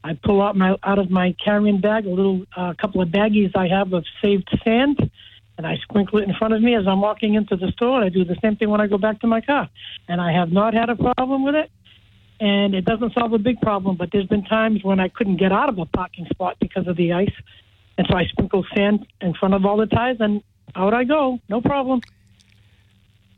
I 0.03 0.17
pull 0.21 0.41
out 0.41 0.55
my 0.55 0.75
out 0.83 0.99
of 0.99 1.09
my 1.09 1.35
carrying 1.43 1.79
bag 1.79 2.05
a 2.05 2.09
little 2.09 2.43
uh, 2.55 2.73
couple 2.79 3.01
of 3.01 3.09
baggies 3.09 3.55
I 3.55 3.67
have 3.67 3.93
of 3.93 4.05
saved 4.21 4.49
sand, 4.63 5.09
and 5.57 5.65
I 5.65 5.77
sprinkle 5.77 6.19
it 6.19 6.27
in 6.27 6.35
front 6.35 6.53
of 6.53 6.61
me 6.61 6.75
as 6.75 6.85
I'm 6.87 7.01
walking 7.01 7.35
into 7.35 7.55
the 7.55 7.71
store. 7.71 7.97
And 8.01 8.05
I 8.05 8.09
do 8.09 8.25
the 8.25 8.37
same 8.41 8.55
thing 8.57 8.69
when 8.69 8.81
I 8.81 8.87
go 8.87 8.97
back 8.97 9.21
to 9.21 9.27
my 9.27 9.41
car, 9.41 9.69
and 10.07 10.19
I 10.19 10.33
have 10.33 10.51
not 10.51 10.73
had 10.73 10.89
a 10.89 10.95
problem 10.95 11.43
with 11.43 11.55
it. 11.55 11.71
And 12.39 12.75
it 12.75 12.83
doesn't 12.83 13.13
solve 13.13 13.31
a 13.31 13.37
big 13.37 13.61
problem, 13.61 13.95
but 13.95 14.09
there's 14.11 14.25
been 14.27 14.43
times 14.43 14.83
when 14.83 14.99
I 14.99 15.07
couldn't 15.07 15.37
get 15.37 15.53
out 15.53 15.69
of 15.69 15.77
a 15.79 15.85
parking 15.85 16.25
spot 16.25 16.57
because 16.59 16.87
of 16.87 16.97
the 16.97 17.13
ice, 17.13 17.31
and 17.97 18.05
so 18.09 18.17
I 18.17 18.25
sprinkle 18.25 18.65
sand 18.75 19.05
in 19.21 19.33
front 19.33 19.53
of 19.53 19.65
all 19.65 19.77
the 19.77 19.85
tires, 19.85 20.17
and 20.19 20.41
out 20.75 20.93
I 20.93 21.05
go, 21.05 21.39
no 21.47 21.61
problem. 21.61 22.01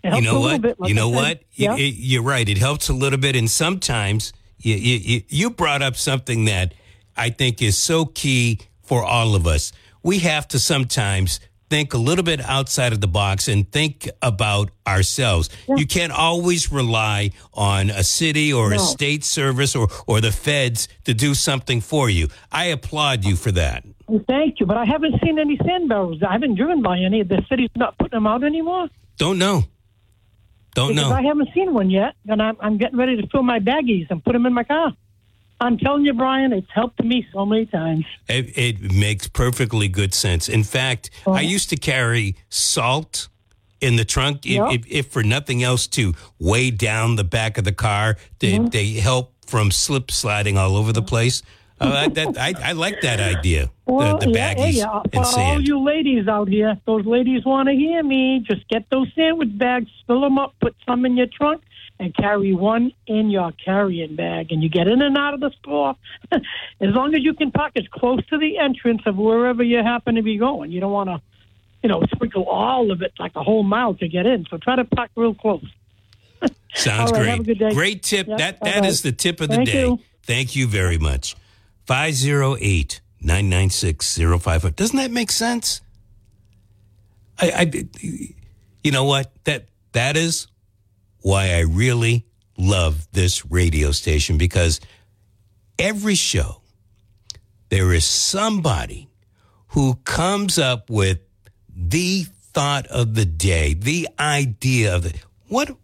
It 0.03 0.07
You 0.07 0.11
helps 0.11 0.27
a 0.27 0.31
know 0.31 0.39
little 0.39 0.51
what? 0.51 0.61
bit, 0.61 0.79
like 0.79 0.89
you 0.89 0.95
know 0.95 1.09
what? 1.09 1.43
Yeah. 1.53 1.75
You, 1.75 1.85
you're 1.85 2.23
right. 2.23 2.47
It 2.47 2.57
helps 2.57 2.89
a 2.89 2.93
little 2.93 3.19
bit, 3.19 3.35
and 3.35 3.49
sometimes 3.49 4.33
you, 4.73 4.75
you 5.11 5.21
you- 5.29 5.49
brought 5.49 5.81
up 5.81 5.95
something 5.95 6.45
that 6.45 6.73
I 7.15 7.29
think 7.29 7.61
is 7.61 7.77
so 7.77 8.05
key 8.05 8.59
for 8.83 9.03
all 9.03 9.35
of 9.35 9.45
us. 9.47 9.71
We 10.03 10.19
have 10.19 10.47
to 10.49 10.59
sometimes 10.59 11.39
think 11.69 11.93
a 11.93 11.97
little 11.97 12.23
bit 12.23 12.39
outside 12.41 12.93
of 12.93 13.01
the 13.01 13.07
box 13.07 13.47
and 13.47 13.71
think 13.71 14.07
about 14.21 14.69
ourselves. 14.85 15.49
You 15.67 15.87
can't 15.87 16.11
always 16.11 16.71
rely 16.71 17.31
on 17.53 17.89
a 17.89 18.03
city 18.03 18.53
or 18.53 18.71
a 18.73 18.79
state 18.79 19.23
service 19.23 19.75
or, 19.75 19.87
or 20.05 20.21
the 20.21 20.31
feds 20.31 20.87
to 21.05 21.13
do 21.15 21.33
something 21.33 21.81
for 21.81 22.07
you. 22.09 22.27
I 22.51 22.65
applaud 22.65 23.25
you 23.25 23.35
for 23.35 23.51
that. 23.53 23.83
Well, 24.07 24.23
Thank 24.27 24.59
you, 24.59 24.67
but 24.67 24.77
I 24.77 24.85
haven't 24.85 25.15
seen 25.23 25.39
any 25.39 25.57
sand 25.57 25.89
barrels. 25.89 26.21
I 26.21 26.33
haven't 26.33 26.55
driven 26.55 26.83
by 26.83 26.99
any. 26.99 27.23
The 27.23 27.41
city's 27.49 27.71
not 27.75 27.97
putting 27.97 28.17
them 28.17 28.27
out 28.27 28.43
anymore. 28.43 28.87
Don't 29.17 29.39
know. 29.39 29.63
Don't 30.75 30.89
because 30.89 31.09
know. 31.09 31.15
I 31.15 31.23
haven't 31.23 31.49
seen 31.53 31.73
one 31.73 31.89
yet, 31.89 32.15
and 32.27 32.41
I'm, 32.41 32.57
I'm 32.59 32.77
getting 32.77 32.99
ready 32.99 33.19
to 33.19 33.27
fill 33.29 33.43
my 33.43 33.59
baggies 33.59 34.07
and 34.11 34.23
put 34.23 34.33
them 34.33 34.45
in 34.45 34.53
my 34.53 34.65
car. 34.65 34.93
I'm 35.61 35.77
telling 35.77 36.03
you, 36.03 36.13
Brian, 36.13 36.51
it's 36.51 36.69
helped 36.69 37.01
me 37.01 37.25
so 37.31 37.45
many 37.45 37.65
times. 37.65 38.05
It, 38.27 38.57
it 38.57 38.91
makes 38.93 39.27
perfectly 39.29 39.87
good 39.87 40.13
sense. 40.13 40.49
In 40.49 40.65
fact, 40.65 41.09
I 41.25 41.29
uh-huh. 41.29 41.39
used 41.39 41.69
to 41.69 41.77
carry 41.77 42.35
salt 42.49 43.29
in 43.79 43.95
the 43.95 44.03
trunk, 44.03 44.45
if, 44.45 44.73
if, 44.73 44.91
if 44.91 45.07
for 45.07 45.23
nothing 45.23 45.63
else, 45.63 45.87
to 45.87 46.13
weigh 46.39 46.71
down 46.71 47.15
the 47.15 47.23
back 47.23 47.57
of 47.57 47.63
the 47.63 47.71
car. 47.71 48.17
They, 48.39 48.57
uh-huh. 48.57 48.69
they 48.69 48.93
help 48.93 49.33
from 49.47 49.71
slip 49.71 50.11
sliding 50.11 50.57
all 50.57 50.75
over 50.75 50.91
the 50.91 50.99
uh-huh. 50.99 51.07
place. 51.07 51.41
Uh, 51.79 51.89
I, 51.89 52.07
that, 52.07 52.37
I, 52.37 52.53
I 52.69 52.71
like 52.71 53.01
that 53.01 53.19
idea. 53.19 53.69
Well, 53.85 54.17
the, 54.17 54.27
the 54.27 54.31
yeah, 54.31 54.55
baggies 54.55 54.73
hey, 54.75 54.81
uh, 54.81 55.01
for 55.01 55.39
and 55.39 55.47
all 55.47 55.61
you 55.61 55.83
ladies 55.83 56.27
out 56.27 56.47
here, 56.47 56.79
those 56.85 57.05
ladies 57.05 57.43
want 57.43 57.67
to 57.67 57.75
hear 57.75 58.01
me. 58.01 58.39
Just 58.39 58.67
get 58.69 58.89
those 58.89 59.11
sandwich 59.13 59.57
bags, 59.57 59.89
fill 60.07 60.21
them 60.21 60.37
up, 60.37 60.55
put 60.61 60.73
some 60.85 61.05
in 61.05 61.17
your 61.17 61.27
trunk, 61.27 61.63
and 61.99 62.15
carry 62.15 62.53
one 62.53 62.93
in 63.07 63.29
your 63.29 63.51
carrying 63.53 64.15
bag. 64.15 64.51
And 64.51 64.63
you 64.63 64.69
get 64.69 64.87
in 64.87 65.01
and 65.01 65.17
out 65.17 65.33
of 65.33 65.41
the 65.41 65.51
store 65.59 65.95
as 66.31 66.41
long 66.79 67.13
as 67.13 67.23
you 67.23 67.33
can 67.33 67.51
park 67.51 67.73
as 67.75 67.85
close 67.91 68.25
to 68.27 68.37
the 68.37 68.57
entrance 68.57 69.01
of 69.05 69.17
wherever 69.17 69.61
you 69.61 69.77
happen 69.77 70.15
to 70.15 70.21
be 70.21 70.37
going. 70.37 70.71
You 70.71 70.79
don't 70.79 70.93
want 70.93 71.09
to, 71.09 71.21
you 71.83 71.89
know, 71.89 72.03
sprinkle 72.13 72.45
all 72.45 72.89
of 72.91 73.01
it 73.01 73.11
like 73.19 73.35
a 73.35 73.43
whole 73.43 73.63
mile 73.63 73.95
to 73.95 74.07
get 74.07 74.25
in. 74.25 74.45
So 74.49 74.57
try 74.57 74.77
to 74.77 74.85
park 74.85 75.11
real 75.17 75.35
close. 75.35 75.65
Sounds 76.73 77.11
right, 77.11 77.19
great. 77.19 77.29
have 77.29 77.39
a 77.41 77.43
good 77.43 77.59
day. 77.59 77.73
Great 77.73 78.01
tip. 78.03 78.27
Yeah, 78.27 78.37
that 78.37 78.59
that 78.61 78.75
bye-bye. 78.75 78.87
is 78.87 79.01
the 79.01 79.11
tip 79.11 79.41
of 79.41 79.49
the 79.49 79.57
Thank 79.57 79.69
day. 79.69 79.81
you. 79.81 79.99
Thank 80.23 80.55
you 80.55 80.67
very 80.67 80.97
much. 80.97 81.35
508 81.85 83.01
996 83.21 84.19
05. 84.39 84.75
Doesn't 84.75 84.97
that 84.97 85.11
make 85.11 85.31
sense? 85.31 85.81
I, 87.39 87.51
I 87.51 87.85
you 88.83 88.91
know 88.91 89.05
what? 89.05 89.31
That 89.45 89.67
that 89.93 90.17
is 90.17 90.47
why 91.21 91.53
I 91.53 91.61
really 91.61 92.25
love 92.57 93.07
this 93.11 93.45
radio 93.45 93.91
station 93.91 94.37
because 94.37 94.79
every 95.77 96.15
show 96.15 96.61
there 97.69 97.91
is 97.93 98.05
somebody 98.05 99.09
who 99.69 99.95
comes 100.05 100.57
up 100.57 100.89
with 100.89 101.19
the 101.75 102.25
thought 102.53 102.87
of 102.87 103.15
the 103.15 103.25
day, 103.25 103.73
the 103.73 104.07
idea 104.19 104.95
of 104.95 105.03
the 105.03 105.13
what 105.47 105.75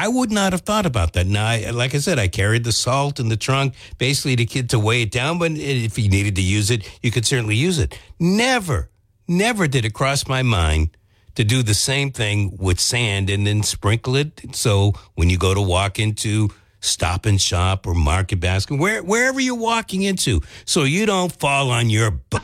I 0.00 0.08
would 0.08 0.32
not 0.32 0.52
have 0.52 0.62
thought 0.62 0.86
about 0.86 1.12
that. 1.12 1.26
Now, 1.26 1.46
I, 1.46 1.70
like 1.72 1.94
I 1.94 1.98
said, 1.98 2.18
I 2.18 2.26
carried 2.26 2.64
the 2.64 2.72
salt 2.72 3.20
in 3.20 3.28
the 3.28 3.36
trunk, 3.36 3.74
basically 3.98 4.34
to 4.36 4.46
kid 4.46 4.70
to 4.70 4.78
weigh 4.78 5.02
it 5.02 5.10
down. 5.10 5.38
But 5.38 5.52
if 5.52 5.98
you 5.98 6.08
needed 6.08 6.36
to 6.36 6.42
use 6.42 6.70
it, 6.70 6.88
you 7.02 7.10
could 7.10 7.26
certainly 7.26 7.54
use 7.54 7.78
it. 7.78 7.98
Never, 8.18 8.88
never 9.28 9.68
did 9.68 9.84
it 9.84 9.92
cross 9.92 10.26
my 10.26 10.42
mind 10.42 10.96
to 11.34 11.44
do 11.44 11.62
the 11.62 11.74
same 11.74 12.12
thing 12.12 12.56
with 12.58 12.80
sand 12.80 13.28
and 13.28 13.46
then 13.46 13.62
sprinkle 13.62 14.16
it. 14.16 14.40
So 14.52 14.94
when 15.16 15.28
you 15.28 15.36
go 15.36 15.52
to 15.52 15.60
walk 15.60 15.98
into 15.98 16.48
Stop 16.80 17.26
and 17.26 17.38
Shop 17.38 17.86
or 17.86 17.92
Market 17.92 18.40
Basket, 18.40 18.78
where, 18.78 19.02
wherever 19.02 19.38
you're 19.38 19.54
walking 19.54 20.00
into, 20.00 20.40
so 20.64 20.84
you 20.84 21.04
don't 21.04 21.30
fall 21.30 21.68
on 21.68 21.90
your 21.90 22.10
butt 22.10 22.42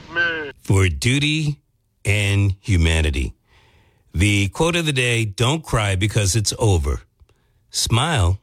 for 0.63 0.91
duty 0.91 1.63
and 2.05 2.55
humanity. 2.61 3.33
The 4.13 4.49
quote 4.49 4.77
of 4.77 4.85
the 4.85 4.93
day: 4.93 5.25
"Don't 5.25 5.65
cry 5.65 5.97
because 5.97 6.37
it's 6.37 6.53
over." 6.59 7.06
Smile 7.77 8.41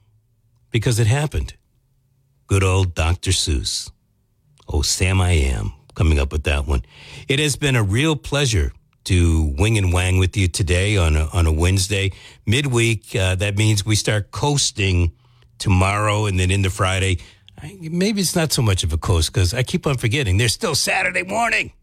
because 0.70 1.00
it 1.00 1.08
happened. 1.08 1.56
Good 2.46 2.64
old 2.64 2.94
Dr. 2.94 3.32
Seuss. 3.32 3.90
Oh, 4.68 4.84
Sam, 4.84 5.20
I 5.20 5.32
am 5.32 5.74
coming 5.96 6.20
up 6.20 6.32
with 6.32 6.44
that 6.44 6.68
one. 6.68 6.84
It 7.28 7.40
has 7.40 7.56
been 7.56 7.76
a 7.76 7.82
real 7.82 8.16
pleasure 8.16 8.74
to 9.06 9.56
wing 9.58 9.80
and 9.80 9.92
wang 9.92 10.20
with 10.20 10.38
you 10.38 10.48
today 10.48 10.98
on 10.98 11.16
a, 11.16 11.26
on 11.34 11.48
a 11.48 11.52
Wednesday. 11.52 12.12
Midweek, 12.46 13.16
uh, 13.16 13.34
that 13.36 13.58
means 13.58 13.84
we 13.84 13.96
start 13.96 14.30
coasting 14.30 15.12
tomorrow 15.58 16.28
and 16.28 16.40
then 16.40 16.52
into 16.52 16.70
Friday. 16.70 17.18
I, 17.60 17.76
maybe 17.82 18.22
it's 18.22 18.36
not 18.36 18.54
so 18.54 18.62
much 18.62 18.84
of 18.84 18.94
a 18.94 19.00
coast 19.00 19.34
because 19.34 19.52
I 19.52 19.64
keep 19.64 19.88
on 19.88 19.98
forgetting 19.98 20.38
there's 20.38 20.54
still 20.54 20.76
Saturday 20.76 21.24
morning. 21.24 21.74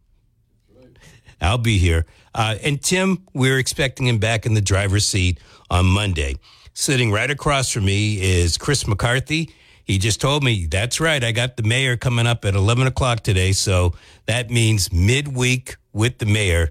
I'll 1.40 1.58
be 1.58 1.78
here. 1.78 2.06
Uh, 2.32 2.54
and 2.62 2.80
Tim, 2.80 3.26
we're 3.34 3.58
expecting 3.58 4.06
him 4.06 4.18
back 4.18 4.46
in 4.46 4.54
the 4.54 4.60
driver's 4.60 5.04
seat 5.04 5.40
on 5.68 5.86
Monday. 5.86 6.36
Sitting 6.72 7.10
right 7.10 7.30
across 7.30 7.70
from 7.70 7.84
me 7.84 8.20
is 8.20 8.56
Chris 8.56 8.86
McCarthy. 8.86 9.50
He 9.84 9.98
just 9.98 10.20
told 10.20 10.44
me, 10.44 10.66
that's 10.66 11.00
right, 11.00 11.22
I 11.22 11.32
got 11.32 11.56
the 11.56 11.64
mayor 11.64 11.96
coming 11.96 12.26
up 12.26 12.44
at 12.44 12.54
11 12.54 12.86
o'clock 12.86 13.20
today. 13.20 13.52
So 13.52 13.94
that 14.26 14.50
means 14.50 14.92
midweek 14.92 15.76
with 15.92 16.18
the 16.18 16.26
mayor, 16.26 16.70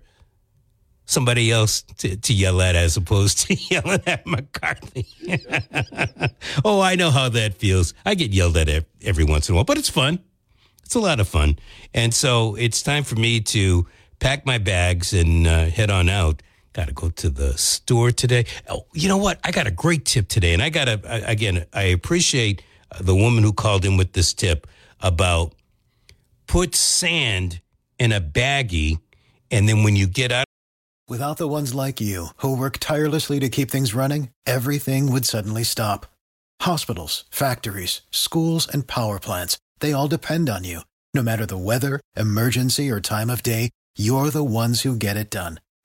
somebody 1.05 1.51
else 1.51 1.81
to, 1.97 2.15
to 2.15 2.33
yell 2.33 2.61
at 2.61 2.75
as 2.75 2.95
opposed 2.95 3.39
to 3.47 3.55
yelling 3.69 4.01
at 4.07 4.25
McCarthy. 4.25 5.05
oh, 6.63 6.79
I 6.79 6.95
know 6.95 7.11
how 7.11 7.27
that 7.29 7.55
feels. 7.55 7.93
I 8.05 8.15
get 8.15 8.31
yelled 8.31 8.55
at 8.55 8.85
every 9.01 9.25
once 9.25 9.49
in 9.49 9.53
a 9.53 9.57
while, 9.57 9.65
but 9.65 9.77
it's 9.77 9.89
fun. 9.89 10.19
It's 10.85 10.95
a 10.95 10.99
lot 10.99 11.19
of 11.19 11.27
fun. 11.27 11.59
And 11.93 12.13
so 12.13 12.55
it's 12.55 12.81
time 12.81 13.03
for 13.03 13.15
me 13.15 13.41
to 13.41 13.85
pack 14.19 14.45
my 14.45 14.57
bags 14.57 15.13
and 15.13 15.45
uh, 15.45 15.65
head 15.65 15.91
on 15.91 16.09
out. 16.09 16.41
Got 16.73 16.87
to 16.87 16.93
go 16.93 17.09
to 17.09 17.29
the 17.29 17.57
store 17.57 18.11
today. 18.11 18.45
Oh, 18.69 18.85
you 18.93 19.07
know 19.07 19.17
what? 19.17 19.39
I 19.43 19.51
got 19.51 19.67
a 19.67 19.71
great 19.71 20.05
tip 20.05 20.27
today. 20.27 20.53
And 20.53 20.61
I 20.61 20.69
got 20.69 20.85
to, 20.85 21.29
again, 21.29 21.65
I 21.73 21.83
appreciate 21.83 22.61
uh, 22.91 22.99
the 23.01 23.15
woman 23.15 23.43
who 23.43 23.53
called 23.53 23.85
in 23.85 23.97
with 23.97 24.13
this 24.13 24.33
tip 24.33 24.67
about 25.01 25.53
put 26.47 26.75
sand 26.75 27.61
in 27.97 28.11
a 28.11 28.21
baggie. 28.21 28.99
And 29.49 29.67
then 29.67 29.83
when 29.83 29.95
you 29.95 30.07
get 30.07 30.31
out, 30.31 30.45
Without 31.09 31.37
the 31.37 31.47
ones 31.47 31.73
like 31.73 31.99
you, 31.99 32.27
who 32.37 32.55
work 32.55 32.77
tirelessly 32.77 33.39
to 33.39 33.49
keep 33.49 33.71
things 33.71 33.95
running, 33.95 34.29
everything 34.45 35.11
would 35.11 35.25
suddenly 35.25 35.63
stop. 35.63 36.05
Hospitals, 36.61 37.23
factories, 37.31 38.01
schools, 38.11 38.67
and 38.67 38.85
power 38.85 39.17
plants, 39.17 39.57
they 39.79 39.91
all 39.91 40.07
depend 40.07 40.51
on 40.51 40.65
you. 40.65 40.81
No 41.15 41.23
matter 41.23 41.47
the 41.47 41.57
weather, 41.57 41.99
emergency, 42.15 42.91
or 42.91 43.01
time 43.01 43.31
of 43.31 43.41
day, 43.41 43.71
you're 43.97 44.29
the 44.29 44.43
ones 44.43 44.81
who 44.81 44.95
get 44.95 45.17
it 45.17 45.31
done. 45.31 45.59